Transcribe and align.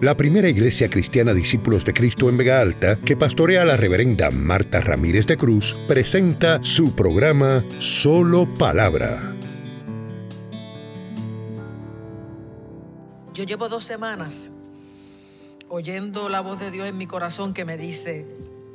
la 0.00 0.14
primera 0.14 0.48
iglesia 0.48 0.90
cristiana 0.90 1.32
Discípulos 1.32 1.84
de 1.84 1.94
Cristo 1.94 2.28
en 2.28 2.36
Vega 2.36 2.60
Alta, 2.60 2.96
que 2.96 3.16
pastorea 3.16 3.64
la 3.64 3.78
reverenda 3.78 4.30
Marta 4.30 4.80
Ramírez 4.80 5.26
de 5.26 5.38
Cruz, 5.38 5.74
presenta 5.88 6.62
su 6.62 6.94
programa 6.94 7.64
Solo 7.78 8.46
Palabra. 8.54 9.34
Yo 13.32 13.44
llevo 13.44 13.68
dos 13.68 13.84
semanas 13.84 14.50
oyendo 15.68 16.28
la 16.28 16.40
voz 16.40 16.60
de 16.60 16.70
Dios 16.70 16.86
en 16.86 16.98
mi 16.98 17.06
corazón 17.06 17.54
que 17.54 17.64
me 17.64 17.78
dice, 17.78 18.26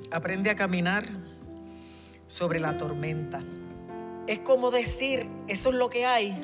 aprende 0.09 0.49
a 0.49 0.55
caminar 0.55 1.07
sobre 2.27 2.59
la 2.59 2.77
tormenta. 2.77 3.41
Es 4.27 4.39
como 4.39 4.71
decir, 4.71 5.27
eso 5.47 5.69
es 5.69 5.75
lo 5.75 5.89
que 5.89 6.05
hay, 6.05 6.35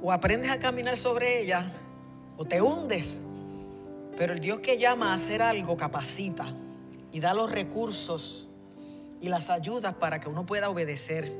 o 0.00 0.12
aprendes 0.12 0.50
a 0.50 0.60
caminar 0.60 0.96
sobre 0.96 1.42
ella, 1.42 1.72
o 2.36 2.44
te 2.44 2.62
hundes. 2.62 3.22
Pero 4.20 4.34
el 4.34 4.40
Dios 4.40 4.60
que 4.60 4.76
llama 4.76 5.12
a 5.12 5.14
hacer 5.14 5.40
algo 5.40 5.78
capacita 5.78 6.44
y 7.10 7.20
da 7.20 7.32
los 7.32 7.50
recursos 7.50 8.48
y 9.18 9.30
las 9.30 9.48
ayudas 9.48 9.94
para 9.94 10.20
que 10.20 10.28
uno 10.28 10.44
pueda 10.44 10.68
obedecer. 10.68 11.34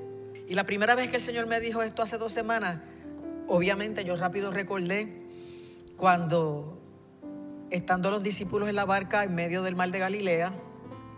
Y 0.49 0.55
la 0.55 0.65
primera 0.65 0.95
vez 0.95 1.11
que 1.11 1.17
el 1.17 1.23
Señor 1.23 1.47
me 1.47 1.61
dijo 1.61 1.83
esto 1.83 2.03
hace 2.03 2.17
dos 2.17 2.33
semanas, 2.33 2.79
obviamente 3.49 4.03
yo 4.03 4.17
rápido 4.17 4.51
recordé 4.51 5.13
cuando, 5.99 6.81
estando 7.69 8.11
los 8.11 8.23
discípulos 8.23 8.67
en 8.71 8.77
la 8.77 8.87
barca 8.87 9.25
en 9.25 9.35
medio 9.35 9.63
del 9.63 9.77
mar 9.77 9.91
de 9.91 9.99
Galilea, 9.99 10.55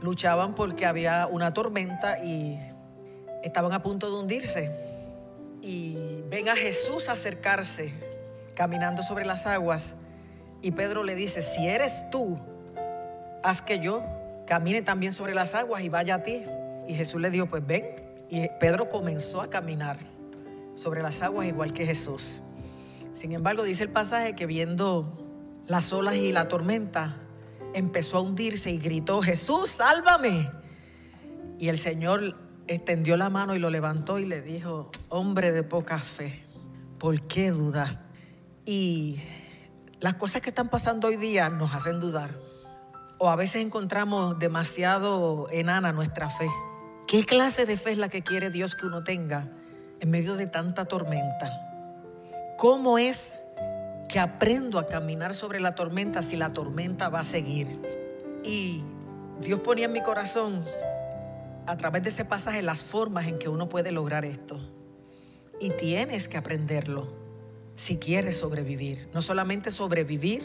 luchaban 0.01 0.57
porque 0.57 0.85
había 0.85 1.29
una 1.29 1.55
tormenta 1.55 2.25
y 2.25 2.59
estaban 3.45 3.73
a 3.73 3.85
punto 3.85 4.11
de 4.11 4.21
hundirse. 4.21 4.73
Y 5.63 6.25
ven 6.29 6.49
a 6.49 6.57
Jesús 6.57 7.09
acercarse 7.09 7.93
caminando 8.57 9.05
sobre 9.05 9.25
las 9.25 9.47
aguas 9.47 9.95
y 10.63 10.71
Pedro 10.71 11.03
le 11.03 11.17
dice, 11.17 11.43
si 11.43 11.69
eres 11.69 12.09
tú, 12.11 12.39
haz 13.43 13.61
que 13.61 13.81
yo 13.81 14.03
camine 14.47 14.83
también 14.83 15.13
sobre 15.13 15.35
las 15.35 15.55
aguas 15.55 15.83
y 15.83 15.89
vaya 15.89 16.17
a 16.17 16.23
ti. 16.23 16.45
Y 16.87 16.95
Jesús 16.95 17.21
le 17.21 17.31
dijo, 17.31 17.47
pues 17.47 17.67
ven. 17.67 17.85
Y 18.31 18.49
Pedro 18.61 18.89
comenzó 18.89 19.43
a 19.43 19.51
caminar 19.51 19.99
sobre 20.75 21.03
las 21.03 21.23
aguas 21.23 21.47
igual 21.47 21.73
que 21.73 21.85
Jesús. 21.85 22.41
Sin 23.13 23.33
embargo, 23.33 23.65
dice 23.65 23.83
el 23.83 23.91
pasaje 23.91 24.35
que 24.35 24.47
viendo 24.47 25.19
las 25.67 25.93
olas 25.93 26.15
y 26.15 26.33
la 26.33 26.49
tormenta, 26.49 27.17
empezó 27.75 28.19
a 28.19 28.21
hundirse 28.21 28.71
y 28.71 28.79
gritó, 28.79 29.21
Jesús, 29.21 29.69
sálvame. 29.69 30.49
Y 31.59 31.69
el 31.69 31.79
Señor 31.79 32.37
extendió 32.69 33.17
la 33.17 33.31
mano 33.31 33.55
y 33.55 33.59
lo 33.59 33.69
levantó 33.69 34.19
y 34.19 34.27
le 34.27 34.43
dijo, 34.43 34.91
hombre 35.09 35.53
de 35.53 35.63
poca 35.63 35.99
fe, 35.99 36.45
¿por 36.99 37.21
qué 37.23 37.51
dudas? 37.51 38.01
Y 38.65 39.21
las 40.03 40.15
cosas 40.15 40.43
que 40.43 40.51
están 40.51 40.69
pasando 40.69 41.07
hoy 41.07 41.17
día 41.17 41.49
nos 41.49 41.77
hacen 41.77 42.01
dudar. 42.01 42.33
O 43.19 43.31
a 43.31 43.37
veces 43.37 43.63
encontramos 43.63 44.37
demasiado 44.37 45.47
enana 45.53 45.93
nuestra 45.93 46.29
fe. 46.29 46.51
¿Qué 47.07 47.25
clase 47.25 47.67
de 47.67 47.77
fe 47.77 47.93
es 47.93 47.99
la 47.99 48.09
que 48.09 48.23
quiere 48.23 48.51
Dios 48.51 48.75
que 48.75 48.87
uno 48.87 49.05
tenga 49.05 49.49
en 50.01 50.11
medio 50.11 50.35
de 50.35 50.49
tanta 50.49 50.87
tormenta? 50.87 51.53
¿Cómo 52.59 52.99
es 52.99 53.39
que 54.09 54.19
aprendo 54.19 54.81
a 54.81 54.87
caminar 54.87 55.37
sobre 55.37 55.61
la 55.61 55.77
tormenta 55.77 56.25
si 56.25 56.37
la 56.37 56.53
tormenta 56.53 57.09
va 57.09 57.21
a 57.21 57.25
seguir? 57.25 57.69
Y 58.43 58.83
Dios 59.41 59.61
ponía 59.61 59.85
en 59.85 59.93
mi 59.93 60.03
corazón 60.03 60.65
a 61.69 61.77
través 61.77 62.03
de 62.03 62.09
ese 62.09 62.25
pasaje 62.25 62.61
las 62.63 62.83
formas 62.83 63.29
en 63.29 63.39
que 63.39 63.49
uno 63.49 63.69
puede 63.69 63.93
lograr 63.93 64.25
esto. 64.25 64.59
Y 65.61 65.71
tienes 65.71 66.27
que 66.27 66.39
aprenderlo 66.39 67.22
si 67.75 67.99
quieres 67.99 68.37
sobrevivir. 68.37 69.09
No 69.15 69.23
solamente 69.23 69.71
sobrevivir 69.71 70.43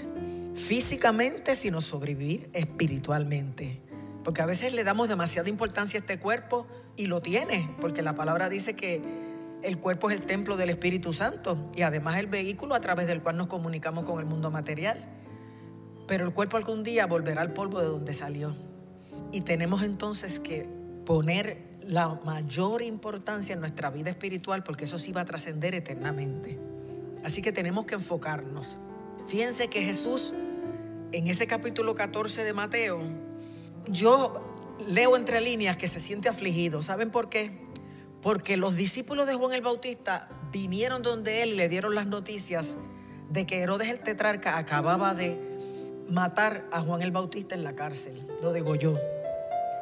físicamente, 0.56 1.56
sino 1.56 1.82
sobrevivir 1.82 2.50
espiritualmente. 2.54 3.82
Porque 4.24 4.42
a 4.42 4.46
veces 4.46 4.74
le 4.74 4.84
damos 4.84 5.08
demasiada 5.08 5.50
importancia 5.50 6.00
a 6.00 6.02
este 6.02 6.20
cuerpo 6.20 6.68
y 6.98 7.06
lo 7.06 7.22
tiene, 7.22 7.74
porque 7.80 8.02
la 8.02 8.16
palabra 8.16 8.50
dice 8.50 8.76
que 8.76 9.02
el 9.64 9.80
cuerpo 9.80 10.10
es 10.10 10.20
el 10.20 10.26
templo 10.26 10.58
del 10.58 10.70
Espíritu 10.70 11.14
Santo 11.14 11.72
y 11.76 11.84
además 11.84 12.18
el 12.18 12.28
vehículo 12.28 12.76
a 12.76 12.80
través 12.80 13.08
del 13.08 13.22
cual 13.22 13.38
nos 13.38 13.48
comunicamos 13.48 14.04
con 14.04 14.20
el 14.20 14.26
mundo 14.26 14.52
material. 14.52 15.04
Pero 16.08 16.26
el 16.26 16.34
cuerpo 16.34 16.58
algún 16.58 16.84
día 16.84 17.06
volverá 17.06 17.42
al 17.42 17.54
polvo 17.54 17.80
de 17.80 17.86
donde 17.86 18.14
salió. 18.14 18.56
Y 19.32 19.42
tenemos 19.42 19.84
entonces 19.84 20.40
que 20.40 20.68
poner 21.06 21.68
la 21.82 22.20
mayor 22.26 22.82
importancia 22.82 23.54
en 23.54 23.60
nuestra 23.60 23.90
vida 23.92 24.10
espiritual 24.10 24.64
porque 24.64 24.86
eso 24.86 25.00
sí 25.00 25.12
va 25.12 25.22
a 25.22 25.26
trascender 25.26 25.76
eternamente. 25.76 26.60
Así 27.28 27.42
que 27.42 27.52
tenemos 27.52 27.84
que 27.84 27.96
enfocarnos. 27.96 28.78
Fíjense 29.28 29.68
que 29.68 29.84
Jesús 29.84 30.34
en 31.12 31.28
ese 31.28 31.46
capítulo 31.46 31.94
14 31.94 32.46
de 32.46 32.54
Mateo, 32.54 33.02
yo 33.90 34.42
leo 34.88 35.18
entre 35.18 35.42
líneas 35.42 35.76
que 35.76 35.90
se 35.90 36.00
siente 36.00 36.30
afligido. 36.30 36.82
¿Saben 36.82 37.12
por 37.12 37.28
qué? 37.28 37.52
Porque 38.22 38.56
los 38.56 38.78
discípulos 38.78 39.28
de 39.28 39.36
Juan 39.36 39.52
el 39.52 39.62
Bautista 39.62 40.30
vinieron 40.54 41.02
donde 41.02 41.44
él 41.44 41.50
y 41.50 41.56
le 41.56 41.68
dieron 41.68 41.96
las 41.96 42.08
noticias 42.08 42.78
de 43.30 43.46
que 43.46 43.60
Herodes 43.60 43.90
el 43.90 44.00
tetrarca 44.00 44.58
acababa 44.58 45.14
de 45.14 45.38
matar 46.08 46.66
a 46.72 46.80
Juan 46.80 47.02
el 47.02 47.12
Bautista 47.12 47.56
en 47.56 47.66
la 47.66 47.76
cárcel, 47.76 48.26
lo 48.42 48.54
degolló. 48.54 48.98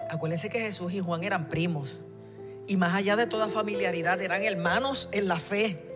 Acuérdense 0.09 0.49
que 0.49 0.61
Jesús 0.61 0.93
y 0.93 0.99
Juan 0.99 1.23
eran 1.23 1.47
primos. 1.47 2.01
Y 2.65 2.77
más 2.77 2.95
allá 2.95 3.15
de 3.15 3.27
toda 3.27 3.49
familiaridad, 3.49 4.19
eran 4.19 4.41
hermanos 4.41 5.09
en 5.11 5.27
la 5.27 5.37
fe. 5.37 5.94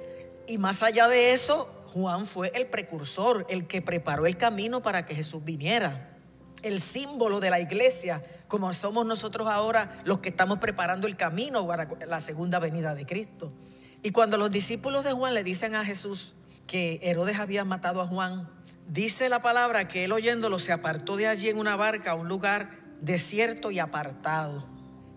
Y 0.50 0.58
más 0.58 0.82
allá 0.82 1.08
de 1.08 1.34
eso, 1.34 1.68
Juan 1.94 2.26
fue 2.26 2.52
el 2.56 2.66
precursor, 2.66 3.46
el 3.50 3.68
que 3.68 3.84
preparó 3.84 4.26
el 4.26 4.36
camino 4.36 4.82
para 4.82 5.06
que 5.06 5.14
Jesús 5.14 5.46
viniera. 5.46 6.18
El 6.64 6.82
símbolo 6.82 7.40
de 7.40 7.52
la 7.52 7.60
iglesia, 7.60 8.24
como 8.48 8.74
somos 8.74 9.06
nosotros 9.06 9.48
ahora 9.48 10.02
los 10.06 10.18
que 10.20 10.30
estamos 10.30 10.58
preparando 10.58 11.06
el 11.06 11.16
camino 11.16 11.68
para 11.68 11.88
la 12.08 12.20
segunda 12.20 12.58
venida 12.58 12.96
de 12.96 13.06
Cristo. 13.06 13.54
Y 14.02 14.10
cuando 14.10 14.40
los 14.40 14.50
discípulos 14.50 15.04
de 15.04 15.12
Juan 15.12 15.36
le 15.36 15.44
dicen 15.44 15.76
a 15.76 15.86
Jesús 15.86 16.34
que 16.66 17.00
Herodes 17.04 17.38
había 17.38 17.64
matado 17.64 18.02
a 18.02 18.08
Juan, 18.08 18.50
dice 18.88 19.30
la 19.30 19.44
palabra 19.44 19.88
que 19.88 20.06
él 20.06 20.12
oyéndolo 20.12 20.58
se 20.58 20.72
apartó 20.72 21.16
de 21.16 21.28
allí 21.28 21.50
en 21.50 21.60
una 21.60 21.76
barca 21.76 22.12
a 22.12 22.16
un 22.16 22.28
lugar 22.28 22.72
desierto 23.02 23.70
y 23.70 23.78
apartado. 23.78 24.68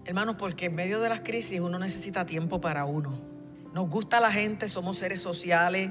Hermanos, 0.05 0.37
porque 0.39 0.67
en 0.67 0.75
medio 0.75 1.01
de 1.01 1.09
las 1.09 1.23
crisis 1.23 1.61
uno 1.61 1.79
necesita 1.79 2.27
tiempo 2.27 2.61
para 2.61 2.85
uno. 2.85 3.32
Nos 3.73 3.89
gusta 3.89 4.21
la 4.21 4.31
gente, 4.31 4.69
somos 4.69 4.99
seres 4.99 5.21
sociales, 5.21 5.91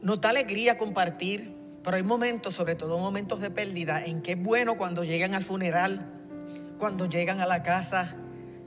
nos 0.00 0.20
da 0.20 0.30
alegría 0.30 0.78
compartir, 0.78 1.54
pero 1.84 1.96
hay 1.96 2.02
momentos, 2.02 2.54
sobre 2.54 2.74
todo 2.76 2.98
momentos 2.98 3.40
de 3.40 3.50
pérdida, 3.50 4.02
en 4.04 4.22
que 4.22 4.32
es 4.32 4.42
bueno 4.42 4.76
cuando 4.76 5.04
llegan 5.04 5.34
al 5.34 5.44
funeral, 5.44 6.12
cuando 6.78 7.06
llegan 7.06 7.40
a 7.40 7.46
la 7.46 7.62
casa, 7.62 8.16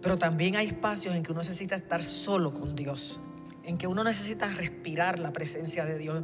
pero 0.04 0.18
también 0.18 0.56
hay 0.56 0.68
espacios 0.68 1.16
en 1.16 1.24
que 1.24 1.32
uno 1.32 1.42
necesita 1.42 1.76
estar 1.76 2.04
solo 2.04 2.54
con 2.54 2.76
Dios, 2.76 3.22
en 3.64 3.78
que 3.80 3.88
uno 3.88 4.04
necesita 4.04 4.48
respirar 4.48 5.18
la 5.18 5.34
presencia 5.34 5.86
de 5.86 5.98
Dios, 5.98 6.24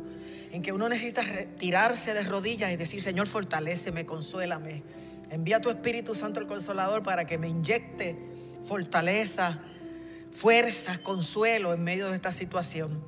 en 0.51 0.61
que 0.61 0.71
uno 0.71 0.87
necesita 0.87 1.23
tirarse 1.57 2.13
de 2.13 2.23
rodillas 2.23 2.71
y 2.71 2.75
decir, 2.75 3.01
Señor, 3.01 3.27
fortaléceme, 3.27 4.05
consuélame. 4.05 4.83
Envía 5.31 5.61
tu 5.61 5.69
Espíritu 5.69 6.13
Santo 6.13 6.39
el 6.39 6.47
Consolador 6.47 7.01
para 7.01 7.25
que 7.25 7.37
me 7.37 7.47
inyecte 7.47 8.17
fortaleza, 8.63 9.59
fuerza, 10.31 10.97
consuelo 11.01 11.73
en 11.73 11.83
medio 11.83 12.07
de 12.07 12.15
esta 12.15 12.31
situación. 12.31 13.03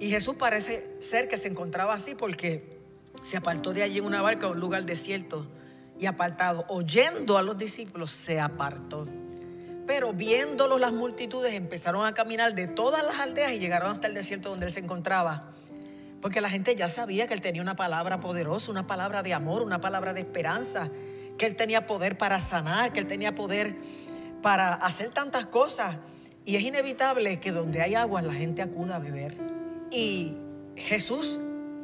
Y 0.00 0.10
Jesús 0.10 0.36
parece 0.36 0.96
ser 1.00 1.28
que 1.28 1.38
se 1.38 1.48
encontraba 1.48 1.94
así 1.94 2.14
porque 2.14 2.78
se 3.22 3.36
apartó 3.36 3.72
de 3.72 3.82
allí 3.82 3.98
en 3.98 4.04
una 4.04 4.22
barca 4.22 4.46
a 4.46 4.50
un 4.50 4.60
lugar 4.60 4.84
desierto 4.84 5.46
y 5.98 6.06
apartado. 6.06 6.64
Oyendo 6.68 7.36
a 7.38 7.42
los 7.42 7.58
discípulos, 7.58 8.10
se 8.12 8.38
apartó. 8.40 9.06
Pero 9.86 10.12
viéndolo 10.12 10.78
las 10.78 10.92
multitudes 10.92 11.54
empezaron 11.54 12.06
a 12.06 12.12
caminar 12.12 12.54
de 12.54 12.68
todas 12.68 13.04
las 13.04 13.18
aldeas 13.18 13.52
y 13.52 13.58
llegaron 13.58 13.90
hasta 13.90 14.06
el 14.06 14.14
desierto 14.14 14.50
donde 14.50 14.66
él 14.66 14.72
se 14.72 14.80
encontraba. 14.80 15.52
Porque 16.20 16.40
la 16.40 16.50
gente 16.50 16.76
ya 16.76 16.88
sabía 16.88 17.26
que 17.26 17.34
él 17.34 17.40
tenía 17.40 17.62
una 17.62 17.76
palabra 17.76 18.20
poderosa, 18.20 18.70
una 18.70 18.86
palabra 18.86 19.22
de 19.22 19.34
amor, 19.34 19.62
una 19.62 19.80
palabra 19.80 20.12
de 20.12 20.20
esperanza 20.20 20.90
que 21.38 21.46
Él 21.46 21.56
tenía 21.56 21.86
poder 21.86 22.18
para 22.18 22.40
sanar, 22.40 22.92
que 22.92 23.00
Él 23.00 23.06
tenía 23.06 23.34
poder 23.34 23.76
para 24.42 24.74
hacer 24.74 25.10
tantas 25.10 25.46
cosas. 25.46 25.96
Y 26.48 26.56
es 26.56 26.62
inevitable 26.62 27.40
que 27.40 27.52
donde 27.52 27.82
hay 27.82 27.94
agua 27.94 28.22
la 28.22 28.32
gente 28.32 28.62
acuda 28.62 28.96
a 28.96 28.98
beber. 28.98 29.36
Y 29.90 30.32
Jesús 30.76 31.38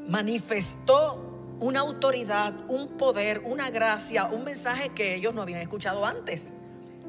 manifestó 0.08 1.54
una 1.60 1.80
autoridad, 1.80 2.54
un 2.68 2.96
poder, 2.96 3.42
una 3.44 3.68
gracia, 3.68 4.24
un 4.24 4.42
mensaje 4.42 4.88
que 4.88 5.16
ellos 5.16 5.34
no 5.34 5.42
habían 5.42 5.60
escuchado 5.60 6.06
antes. 6.06 6.54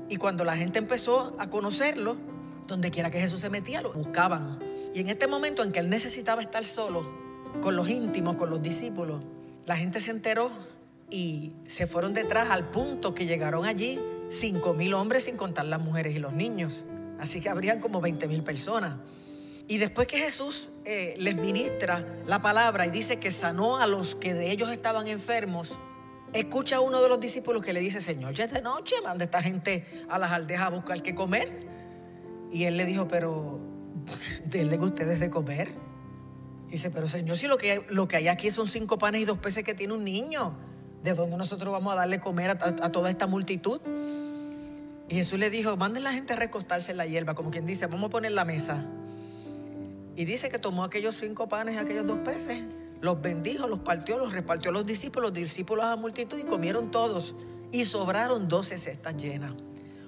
Y 0.10 0.18
cuando 0.18 0.44
la 0.44 0.57
gente 0.57 0.80
empezó 0.80 1.34
a 1.40 1.50
conocerlo, 1.50 2.18
donde 2.68 2.92
quiera 2.92 3.10
que 3.10 3.22
Jesús 3.22 3.40
se 3.40 3.50
metía, 3.50 3.81
lo 3.81 3.94
buscaban. 3.94 4.60
Y 4.94 5.00
en 5.00 5.07
este 5.07 5.28
momento 5.28 5.63
en 5.63 5.72
que 5.72 5.80
él 5.80 5.90
necesitaba 5.90 6.42
estar 6.42 6.66
solo, 6.66 7.10
con 7.62 7.78
los 7.78 7.88
íntimos, 7.88 8.36
con 8.36 8.50
los 8.50 8.62
discípulos, 8.62 9.24
la 9.66 9.78
gente 9.78 10.02
se 10.02 10.12
enteró 10.12 10.52
y 11.10 11.54
se 11.68 11.88
fueron 11.88 12.13
detrás 12.13 12.50
al 12.50 12.66
punto 12.66 13.16
que 13.16 13.25
llegaron 13.25 13.63
allí 13.63 13.98
cinco 14.30 14.74
mil 14.74 14.94
hombres 14.94 15.24
sin 15.24 15.38
contar 15.38 15.68
las 15.68 15.80
mujeres 15.80 16.18
y 16.18 16.19
los 16.19 16.34
niños. 16.34 16.84
Así 17.20 17.42
que 17.42 17.50
habrían 17.50 17.80
como 17.80 18.02
20 18.02 18.28
mil 18.28 18.44
personas. 18.44 18.96
Y 19.68 19.78
después 19.78 20.08
que 20.08 20.18
Jesús 20.18 20.70
eh, 20.86 21.16
les 21.18 21.36
ministra 21.36 22.06
la 22.28 22.42
palabra 22.42 22.86
y 22.86 22.92
dice 22.92 23.20
que 23.20 23.32
sanó 23.32 23.78
a 23.78 23.88
los 23.88 24.16
que 24.16 24.34
de 24.34 24.52
ellos 24.52 24.72
estaban 24.72 25.08
enfermos, 25.08 25.78
escucha 26.34 26.78
a 26.78 26.80
uno 26.82 27.02
de 27.02 27.10
los 27.10 27.20
discípulos 27.20 27.64
que 27.64 27.74
le 27.74 27.80
dice, 27.80 28.00
Señor, 28.00 28.34
ya 28.34 28.46
es 28.46 28.54
de 28.54 28.62
noche, 28.62 28.96
manda 29.04 29.26
esta 29.26 29.42
gente 29.42 29.86
a 30.08 30.20
las 30.20 30.32
aldeas 30.32 30.62
a 30.62 30.70
buscar 30.70 31.02
qué 31.02 31.16
comer. 31.16 31.68
Y 32.52 32.66
él 32.66 32.78
le 32.78 32.86
dijo, 32.86 33.08
pero 33.08 33.60
denle 34.46 34.78
ustedes 34.78 35.20
de 35.20 35.32
comer. 35.32 35.74
Y 36.68 36.74
dice, 36.74 36.92
pero 36.92 37.08
Señor, 37.08 37.38
si 37.38 37.48
lo 37.48 37.58
que, 37.58 37.84
lo 37.90 38.08
que 38.08 38.18
hay 38.18 38.28
aquí 38.28 38.52
son 38.52 38.68
cinco 38.68 39.00
panes 39.00 39.22
y 39.22 39.26
dos 39.26 39.40
peces 39.40 39.64
que 39.64 39.74
tiene 39.74 39.94
un 39.94 40.04
niño, 40.04 40.56
¿de 41.04 41.16
dónde 41.16 41.38
nosotros 41.38 41.72
vamos 41.72 41.94
a 41.94 41.96
darle 41.96 42.20
comer 42.20 42.52
a 42.52 42.92
toda 42.92 43.10
esta 43.10 43.26
multitud? 43.26 43.82
Y 45.07 45.16
Jesús 45.16 45.38
le 45.38 45.50
dijo, 45.50 45.78
manden 45.78 46.04
la 46.04 46.12
gente 46.12 46.34
a 46.34 46.36
recostarse 46.36 46.92
en 46.92 46.98
la 46.98 47.06
hierba, 47.06 47.36
como 47.36 47.52
quien 47.52 47.66
dice, 47.66 47.86
vamos 47.88 48.07
a 48.07 48.10
poner 48.10 48.31
la 48.31 48.46
mesa. 48.46 48.86
Y 50.16 50.25
dice 50.25 50.50
que 50.50 50.57
tomó 50.57 50.84
aquellos 50.84 51.16
cinco 51.16 51.48
panes 51.48 51.75
y 51.75 51.78
aquellos 51.78 52.07
dos 52.07 52.19
peces, 52.19 52.63
los 53.02 53.22
bendijo, 53.22 53.68
los 53.68 53.80
partió, 53.80 54.18
los 54.18 54.34
repartió 54.34 54.72
a 54.72 54.74
los 54.74 54.86
discípulos, 54.86 55.30
los 55.30 55.40
discípulos 55.40 55.86
a 55.86 55.90
la 55.92 55.96
multitud 55.96 56.38
y 56.38 56.44
comieron 56.44 56.90
todos. 56.90 57.36
Y 57.72 57.86
sobraron 57.86 58.48
doce 58.48 58.78
cestas 58.78 59.18
llenas. 59.18 59.54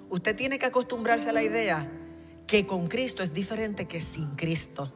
Usted 0.10 0.36
tiene 0.36 0.58
que 0.58 0.66
acostumbrarse 0.66 1.30
a 1.30 1.34
la 1.34 1.44
idea 1.44 1.92
que 2.48 2.66
con 2.66 2.88
Cristo 2.88 3.24
es 3.24 3.34
diferente 3.34 3.86
que 3.86 4.02
sin 4.02 4.36
Cristo. 4.36 4.92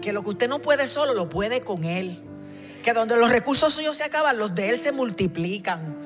Que 0.00 0.12
lo 0.12 0.22
que 0.22 0.30
usted 0.30 0.48
no 0.48 0.60
puede 0.60 0.86
solo, 0.86 1.12
lo 1.12 1.28
puede 1.28 1.60
con 1.60 1.84
Él. 1.84 2.22
Que 2.82 2.94
donde 2.94 3.16
los 3.16 3.30
recursos 3.30 3.74
suyos 3.74 3.98
se 3.98 4.04
acaban, 4.04 4.38
los 4.38 4.54
de 4.54 4.70
Él 4.70 4.78
se 4.78 4.92
multiplican. 4.92 5.96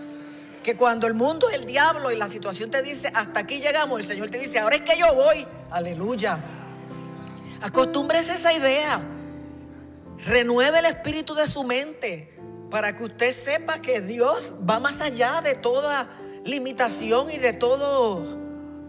Que 0.67 0.77
cuando 0.77 1.07
el 1.07 1.15
mundo, 1.15 1.49
el 1.51 1.65
diablo 1.65 2.11
y 2.11 2.17
la 2.17 2.27
situación 2.27 2.73
te 2.73 2.83
dice, 2.83 3.09
hasta 3.15 3.39
aquí 3.39 3.61
llegamos, 3.61 4.01
el 4.01 4.05
Señor 4.05 4.31
te 4.31 4.39
dice, 4.41 4.59
ahora 4.59 4.75
es 4.75 4.83
que 4.83 4.99
yo 4.99 5.15
voy. 5.15 5.47
Aleluya. 5.71 6.45
Acostúmbrese 7.63 8.33
a 8.33 8.35
esa 8.35 8.53
idea. 8.53 9.01
Renueve 10.27 10.81
el 10.81 10.87
espíritu 10.87 11.37
de 11.37 11.47
su 11.47 11.63
mente 11.63 12.37
para 12.69 12.97
que 12.97 13.05
usted 13.05 13.33
sepa 13.33 13.81
que 13.81 14.01
Dios 14.01 14.55
va 14.69 14.81
más 14.81 15.03
allá 15.03 15.41
de 15.41 15.55
toda 15.55 16.11
limitación 16.45 17.31
y 17.31 17.39
de 17.39 17.53
todo 17.53 18.25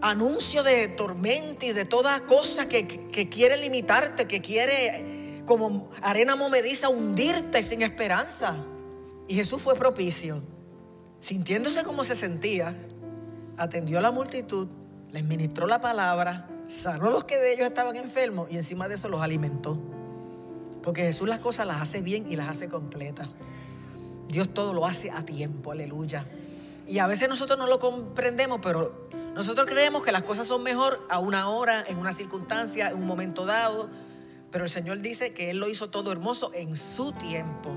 anuncio 0.02 0.64
de 0.64 0.88
tormenta 0.88 1.64
y 1.64 1.74
de 1.74 1.84
toda 1.84 2.18
cosa 2.22 2.68
que, 2.68 2.88
quiere 3.30 3.56
limitarte, 3.56 4.26
que 4.26 4.42
quiere 4.42 5.44
como 5.46 5.92
arena 6.02 6.34
movediza 6.34 6.88
hundirte 6.88 7.62
sin 7.62 7.82
esperanza. 7.82 8.56
Y 9.28 9.36
Jesús 9.36 9.62
fue 9.62 9.76
propicio, 9.76 10.42
sintiéndose 11.20 11.84
como 11.84 12.04
se 12.04 12.16
sentía, 12.16 12.76
atendió 13.56 13.98
a 13.98 14.00
la 14.00 14.10
multitud, 14.10 14.68
les 15.12 15.24
ministró 15.24 15.66
la 15.66 15.80
palabra, 15.80 16.48
sanó 16.68 17.10
los 17.10 17.24
que 17.24 17.38
de 17.38 17.54
ellos 17.54 17.66
estaban 17.66 17.96
enfermos 17.96 18.48
y 18.50 18.56
encima 18.56 18.88
de 18.88 18.96
eso 18.96 19.08
los 19.08 19.20
alimentó. 19.20 19.78
Porque 20.82 21.02
Jesús 21.02 21.28
las 21.28 21.40
cosas 21.40 21.66
las 21.66 21.80
hace 21.82 22.00
bien 22.00 22.30
y 22.30 22.36
las 22.36 22.48
hace 22.48 22.68
completas. 22.68 23.28
Dios 24.28 24.48
todo 24.50 24.72
lo 24.72 24.86
hace 24.86 25.10
a 25.10 25.24
tiempo, 25.24 25.72
aleluya. 25.72 26.26
Y 26.86 26.98
a 27.00 27.06
veces 27.06 27.28
nosotros 27.28 27.58
no 27.58 27.66
lo 27.66 27.78
comprendemos, 27.78 28.60
pero 28.62 29.08
nosotros 29.34 29.66
creemos 29.66 30.02
que 30.02 30.12
las 30.12 30.22
cosas 30.22 30.46
son 30.46 30.62
mejor 30.62 31.04
a 31.10 31.18
una 31.18 31.48
hora, 31.48 31.84
en 31.86 31.98
una 31.98 32.12
circunstancia, 32.12 32.90
en 32.90 32.96
un 32.96 33.06
momento 33.06 33.44
dado. 33.44 33.88
Pero 34.50 34.64
el 34.64 34.70
Señor 34.70 35.00
dice 35.00 35.32
que 35.32 35.50
Él 35.50 35.58
lo 35.58 35.68
hizo 35.68 35.90
todo 35.90 36.12
hermoso 36.12 36.52
en 36.54 36.76
su 36.76 37.12
tiempo. 37.12 37.70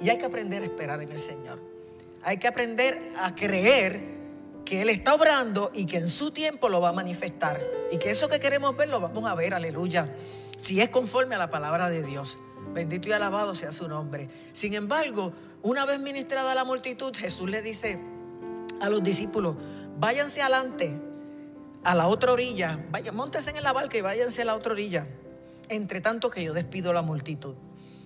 Y 0.00 0.10
hay 0.10 0.18
que 0.18 0.26
aprender 0.26 0.62
a 0.62 0.66
esperar 0.66 1.02
en 1.02 1.12
el 1.12 1.20
Señor. 1.20 1.73
Hay 2.24 2.38
que 2.38 2.48
aprender 2.48 2.98
a 3.18 3.34
creer 3.34 4.14
que 4.64 4.82
Él 4.82 4.88
está 4.88 5.14
obrando 5.14 5.70
y 5.74 5.86
que 5.86 5.98
en 5.98 6.08
su 6.08 6.30
tiempo 6.30 6.68
lo 6.68 6.80
va 6.80 6.88
a 6.88 6.92
manifestar. 6.92 7.60
Y 7.92 7.98
que 7.98 8.10
eso 8.10 8.28
que 8.28 8.40
queremos 8.40 8.76
ver 8.76 8.88
lo 8.88 9.00
vamos 9.00 9.24
a 9.26 9.34
ver, 9.34 9.54
aleluya. 9.54 10.08
Si 10.56 10.80
es 10.80 10.88
conforme 10.88 11.34
a 11.34 11.38
la 11.38 11.50
palabra 11.50 11.90
de 11.90 12.02
Dios. 12.02 12.38
Bendito 12.72 13.08
y 13.08 13.12
alabado 13.12 13.54
sea 13.54 13.72
su 13.72 13.88
nombre. 13.88 14.28
Sin 14.52 14.74
embargo, 14.74 15.32
una 15.62 15.84
vez 15.84 16.00
ministrada 16.00 16.54
la 16.54 16.64
multitud, 16.64 17.14
Jesús 17.14 17.50
le 17.50 17.62
dice, 17.62 18.00
a 18.80 18.88
los 18.88 19.02
discípulos, 19.02 19.56
váyanse 19.98 20.42
adelante 20.42 20.94
a 21.84 21.94
la 21.94 22.08
otra 22.08 22.32
orilla, 22.32 22.78
vayan, 22.90 23.14
montense 23.14 23.50
en 23.50 23.62
la 23.62 23.72
barca 23.72 23.96
y 23.98 24.00
váyanse 24.00 24.42
a 24.42 24.46
la 24.46 24.54
otra 24.54 24.72
orilla, 24.72 25.06
entre 25.68 26.00
tanto 26.00 26.30
que 26.30 26.42
yo 26.42 26.54
despido 26.54 26.90
a 26.90 26.94
la 26.94 27.02
multitud. 27.02 27.54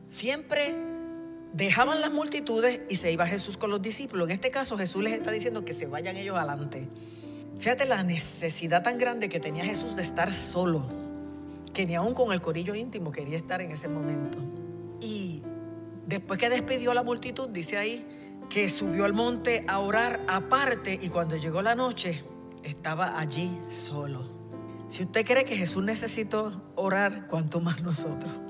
Siempre 0.08 0.74
dejaban 1.52 2.00
las 2.00 2.12
multitudes 2.12 2.80
y 2.88 2.96
se 2.96 3.12
iba 3.12 3.26
Jesús 3.26 3.56
con 3.56 3.70
los 3.70 3.82
discípulos. 3.82 4.28
En 4.28 4.34
este 4.34 4.50
caso 4.50 4.76
Jesús 4.76 5.02
les 5.02 5.14
está 5.14 5.30
diciendo 5.30 5.64
que 5.64 5.72
se 5.72 5.86
vayan 5.86 6.16
ellos 6.16 6.36
adelante. 6.36 6.88
Fíjate 7.58 7.86
la 7.86 8.02
necesidad 8.02 8.82
tan 8.82 8.98
grande 8.98 9.28
que 9.28 9.40
tenía 9.40 9.64
Jesús 9.64 9.96
de 9.96 10.02
estar 10.02 10.32
solo, 10.32 10.86
que 11.72 11.86
ni 11.86 11.96
aún 11.96 12.14
con 12.14 12.32
el 12.32 12.40
corillo 12.40 12.74
íntimo 12.74 13.10
quería 13.10 13.36
estar 13.36 13.60
en 13.60 13.72
ese 13.72 13.88
momento. 13.88 14.38
Y 15.00 15.42
después 16.06 16.38
que 16.38 16.50
despidió 16.50 16.92
a 16.92 16.94
la 16.94 17.02
multitud, 17.02 17.48
dice 17.48 17.76
ahí, 17.76 18.06
que 18.48 18.68
subió 18.68 19.04
al 19.04 19.12
monte 19.12 19.64
a 19.68 19.80
orar 19.80 20.20
aparte 20.28 20.98
y 21.02 21.08
cuando 21.08 21.36
llegó 21.36 21.60
la 21.62 21.74
noche 21.74 22.22
estaba 22.62 23.18
allí 23.18 23.50
solo. 23.68 24.38
Si 24.88 25.02
usted 25.02 25.26
cree 25.26 25.44
que 25.44 25.56
Jesús 25.56 25.84
necesitó 25.84 26.62
orar, 26.74 27.26
¿cuánto 27.26 27.60
más 27.60 27.82
nosotros? 27.82 28.40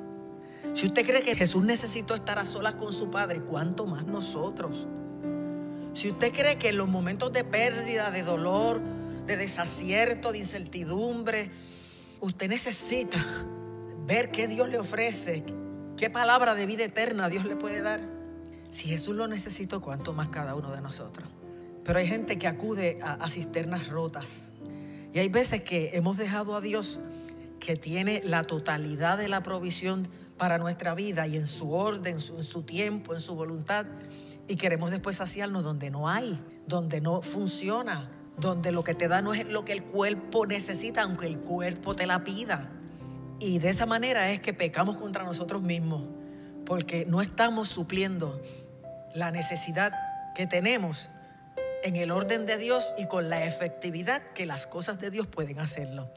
Si 0.78 0.86
usted 0.86 1.04
cree 1.04 1.22
que 1.22 1.34
Jesús 1.34 1.64
necesitó 1.64 2.14
estar 2.14 2.38
a 2.38 2.46
solas 2.46 2.76
con 2.76 2.92
su 2.92 3.10
Padre, 3.10 3.40
¿cuánto 3.40 3.84
más 3.84 4.06
nosotros? 4.06 4.86
Si 5.92 6.08
usted 6.08 6.32
cree 6.32 6.56
que 6.56 6.68
en 6.68 6.76
los 6.76 6.86
momentos 6.86 7.32
de 7.32 7.42
pérdida, 7.42 8.12
de 8.12 8.22
dolor, 8.22 8.80
de 9.26 9.36
desacierto, 9.36 10.30
de 10.30 10.38
incertidumbre, 10.38 11.50
usted 12.20 12.48
necesita 12.48 13.18
ver 14.06 14.30
qué 14.30 14.46
Dios 14.46 14.68
le 14.68 14.78
ofrece, 14.78 15.42
qué 15.96 16.10
palabra 16.10 16.54
de 16.54 16.66
vida 16.66 16.84
eterna 16.84 17.28
Dios 17.28 17.44
le 17.44 17.56
puede 17.56 17.82
dar. 17.82 18.00
Si 18.70 18.86
Jesús 18.86 19.16
lo 19.16 19.26
necesitó, 19.26 19.80
¿cuánto 19.80 20.12
más 20.12 20.28
cada 20.28 20.54
uno 20.54 20.70
de 20.70 20.80
nosotros? 20.80 21.28
Pero 21.82 21.98
hay 21.98 22.06
gente 22.06 22.38
que 22.38 22.46
acude 22.46 23.00
a, 23.02 23.28
cisternas 23.28 23.88
rotas. 23.88 24.46
Y 25.12 25.18
hay 25.18 25.28
veces 25.28 25.60
que 25.60 25.90
hemos 25.94 26.18
dejado 26.18 26.54
a 26.54 26.60
Dios 26.60 27.00
que 27.58 27.74
tiene 27.74 28.22
la 28.24 28.44
totalidad 28.44 29.18
de 29.18 29.26
la 29.26 29.42
provisión 29.42 30.06
para 30.38 30.58
nuestra 30.58 30.94
vida 30.94 31.26
y 31.26 31.36
en 31.36 31.46
su 31.46 31.72
orden, 31.72 32.14
en 32.14 32.20
su, 32.20 32.62
tiempo, 32.62 33.14
en 33.14 33.20
su 33.20 33.34
voluntad. 33.34 33.86
Y 34.46 34.56
queremos 34.56 34.90
después 34.90 35.16
saciarnos 35.16 35.64
donde 35.64 35.90
no 35.90 36.08
hay, 36.08 36.40
donde 36.66 37.00
no 37.00 37.22
funciona, 37.22 38.10
donde 38.38 38.72
lo 38.72 38.84
que 38.84 38.94
te 38.94 39.08
da 39.08 39.20
no 39.20 39.34
es 39.34 39.44
lo 39.46 39.64
que 39.64 39.72
el 39.72 39.82
cuerpo 39.82 40.46
necesita, 40.46 41.02
aunque 41.02 41.26
el 41.26 41.38
cuerpo 41.38 41.94
te 41.94 42.06
la 42.06 42.24
pida. 42.24 42.70
Y 43.40 43.58
de 43.58 43.70
esa 43.70 43.86
manera 43.86 44.30
es 44.30 44.40
que 44.40 44.54
pecamos 44.54 44.96
contra 44.96 45.24
nosotros 45.24 45.62
mismos 45.62 46.02
porque 46.64 47.06
no 47.06 47.22
estamos 47.22 47.70
supliendo 47.70 48.42
la 49.14 49.30
necesidad 49.30 49.92
que 50.34 50.46
tenemos 50.46 51.08
en 51.82 51.96
el 51.96 52.10
orden 52.10 52.44
de 52.44 52.58
Dios 52.58 52.94
y 52.98 53.06
con 53.06 53.30
la 53.30 53.44
efectividad 53.44 54.22
que 54.34 54.44
las 54.44 54.66
cosas 54.66 54.98
de 55.00 55.10
Dios 55.10 55.26
pueden 55.26 55.60
hacerlo. 55.60 56.10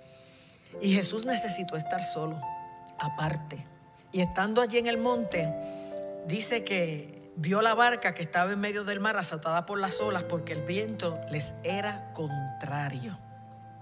Y 0.81 0.93
Jesús 0.93 1.25
necesitó 1.25 1.77
estar 1.77 2.03
solo, 2.03 2.39
aparte. 3.00 3.65
Y 4.12 4.22
estando 4.22 4.62
allí 4.62 4.77
en 4.77 4.88
el 4.88 4.98
monte, 4.98 5.53
dice 6.27 6.63
que 6.63 7.22
vio 7.36 7.62
la 7.62 7.74
barca 7.74 8.13
que 8.13 8.24
estaba 8.24 8.51
en 8.51 8.60
medio 8.60 8.84
del 8.84 9.00
mar 9.00 9.18
azotada 9.18 9.65
por 9.65 9.80
las 9.80 10.01
olas 10.01 10.24
porque 10.24 10.53
el 10.53 10.62
viento 10.63 11.20
les 11.32 11.56
era 11.63 12.12
contrario. 12.13 13.18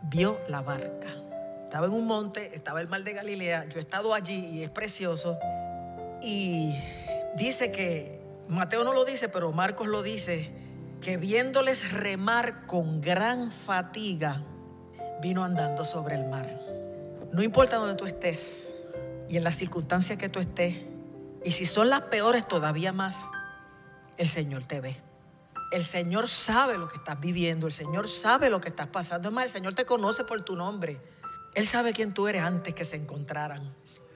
Vio 0.04 0.40
la 0.48 0.62
barca. 0.62 1.08
Estaba 1.64 1.88
en 1.88 1.94
un 1.94 2.08
monte, 2.08 2.56
estaba 2.56 2.82
el 2.82 2.88
mar 2.88 3.04
de 3.04 3.14
Galilea, 3.14 3.66
yo 3.70 3.78
he 3.78 3.82
estado 3.82 4.14
allí 4.14 4.46
y 4.54 4.64
es 4.64 4.70
precioso. 4.70 5.38
Y 6.22 6.76
dice 7.36 7.72
que, 7.72 8.20
Mateo 8.48 8.84
no 8.84 8.94
lo 8.94 9.06
dice, 9.06 9.30
pero 9.30 9.52
Marcos 9.52 9.88
lo 9.88 10.02
dice, 10.02 10.50
que 11.02 11.18
viéndoles 11.18 11.92
remar 11.92 12.66
con 12.66 13.02
gran 13.02 13.52
fatiga, 13.52 14.42
vino 15.22 15.44
andando 15.44 15.86
sobre 15.86 16.16
el 16.16 16.28
mar. 16.28 16.50
No 17.32 17.44
importa 17.44 17.78
donde 17.78 17.96
tú 17.96 18.06
estés 18.08 18.76
y 19.30 19.38
en 19.38 19.44
las 19.44 19.56
circunstancias 19.56 20.18
que 20.18 20.28
tú 20.28 20.40
estés, 20.40 20.76
y 21.44 21.52
si 21.52 21.66
son 21.66 21.90
las 21.90 22.02
peores 22.02 22.48
todavía 22.48 22.92
más, 22.92 23.26
el 24.18 24.28
Señor 24.28 24.66
te 24.66 24.82
ve. 24.82 24.96
El 25.72 25.84
Señor 25.84 26.28
sabe 26.28 26.78
lo 26.78 26.88
que 26.88 26.98
estás 26.98 27.20
viviendo, 27.20 27.68
el 27.68 27.74
Señor 27.74 28.08
sabe 28.08 28.50
lo 28.50 28.60
que 28.60 28.70
estás 28.70 28.88
pasando. 28.88 29.30
Es 29.30 29.34
más, 29.34 29.46
el 29.46 29.50
Señor 29.52 29.76
te 29.76 29.86
conoce 29.86 30.24
por 30.24 30.42
tu 30.42 30.56
nombre. 30.56 31.00
Él 31.54 31.68
sabe 31.68 31.94
quién 31.94 32.14
tú 32.14 32.28
eres 32.28 32.42
antes 32.42 32.74
que 32.74 32.84
se 32.84 32.96
encontraran. 32.96 33.74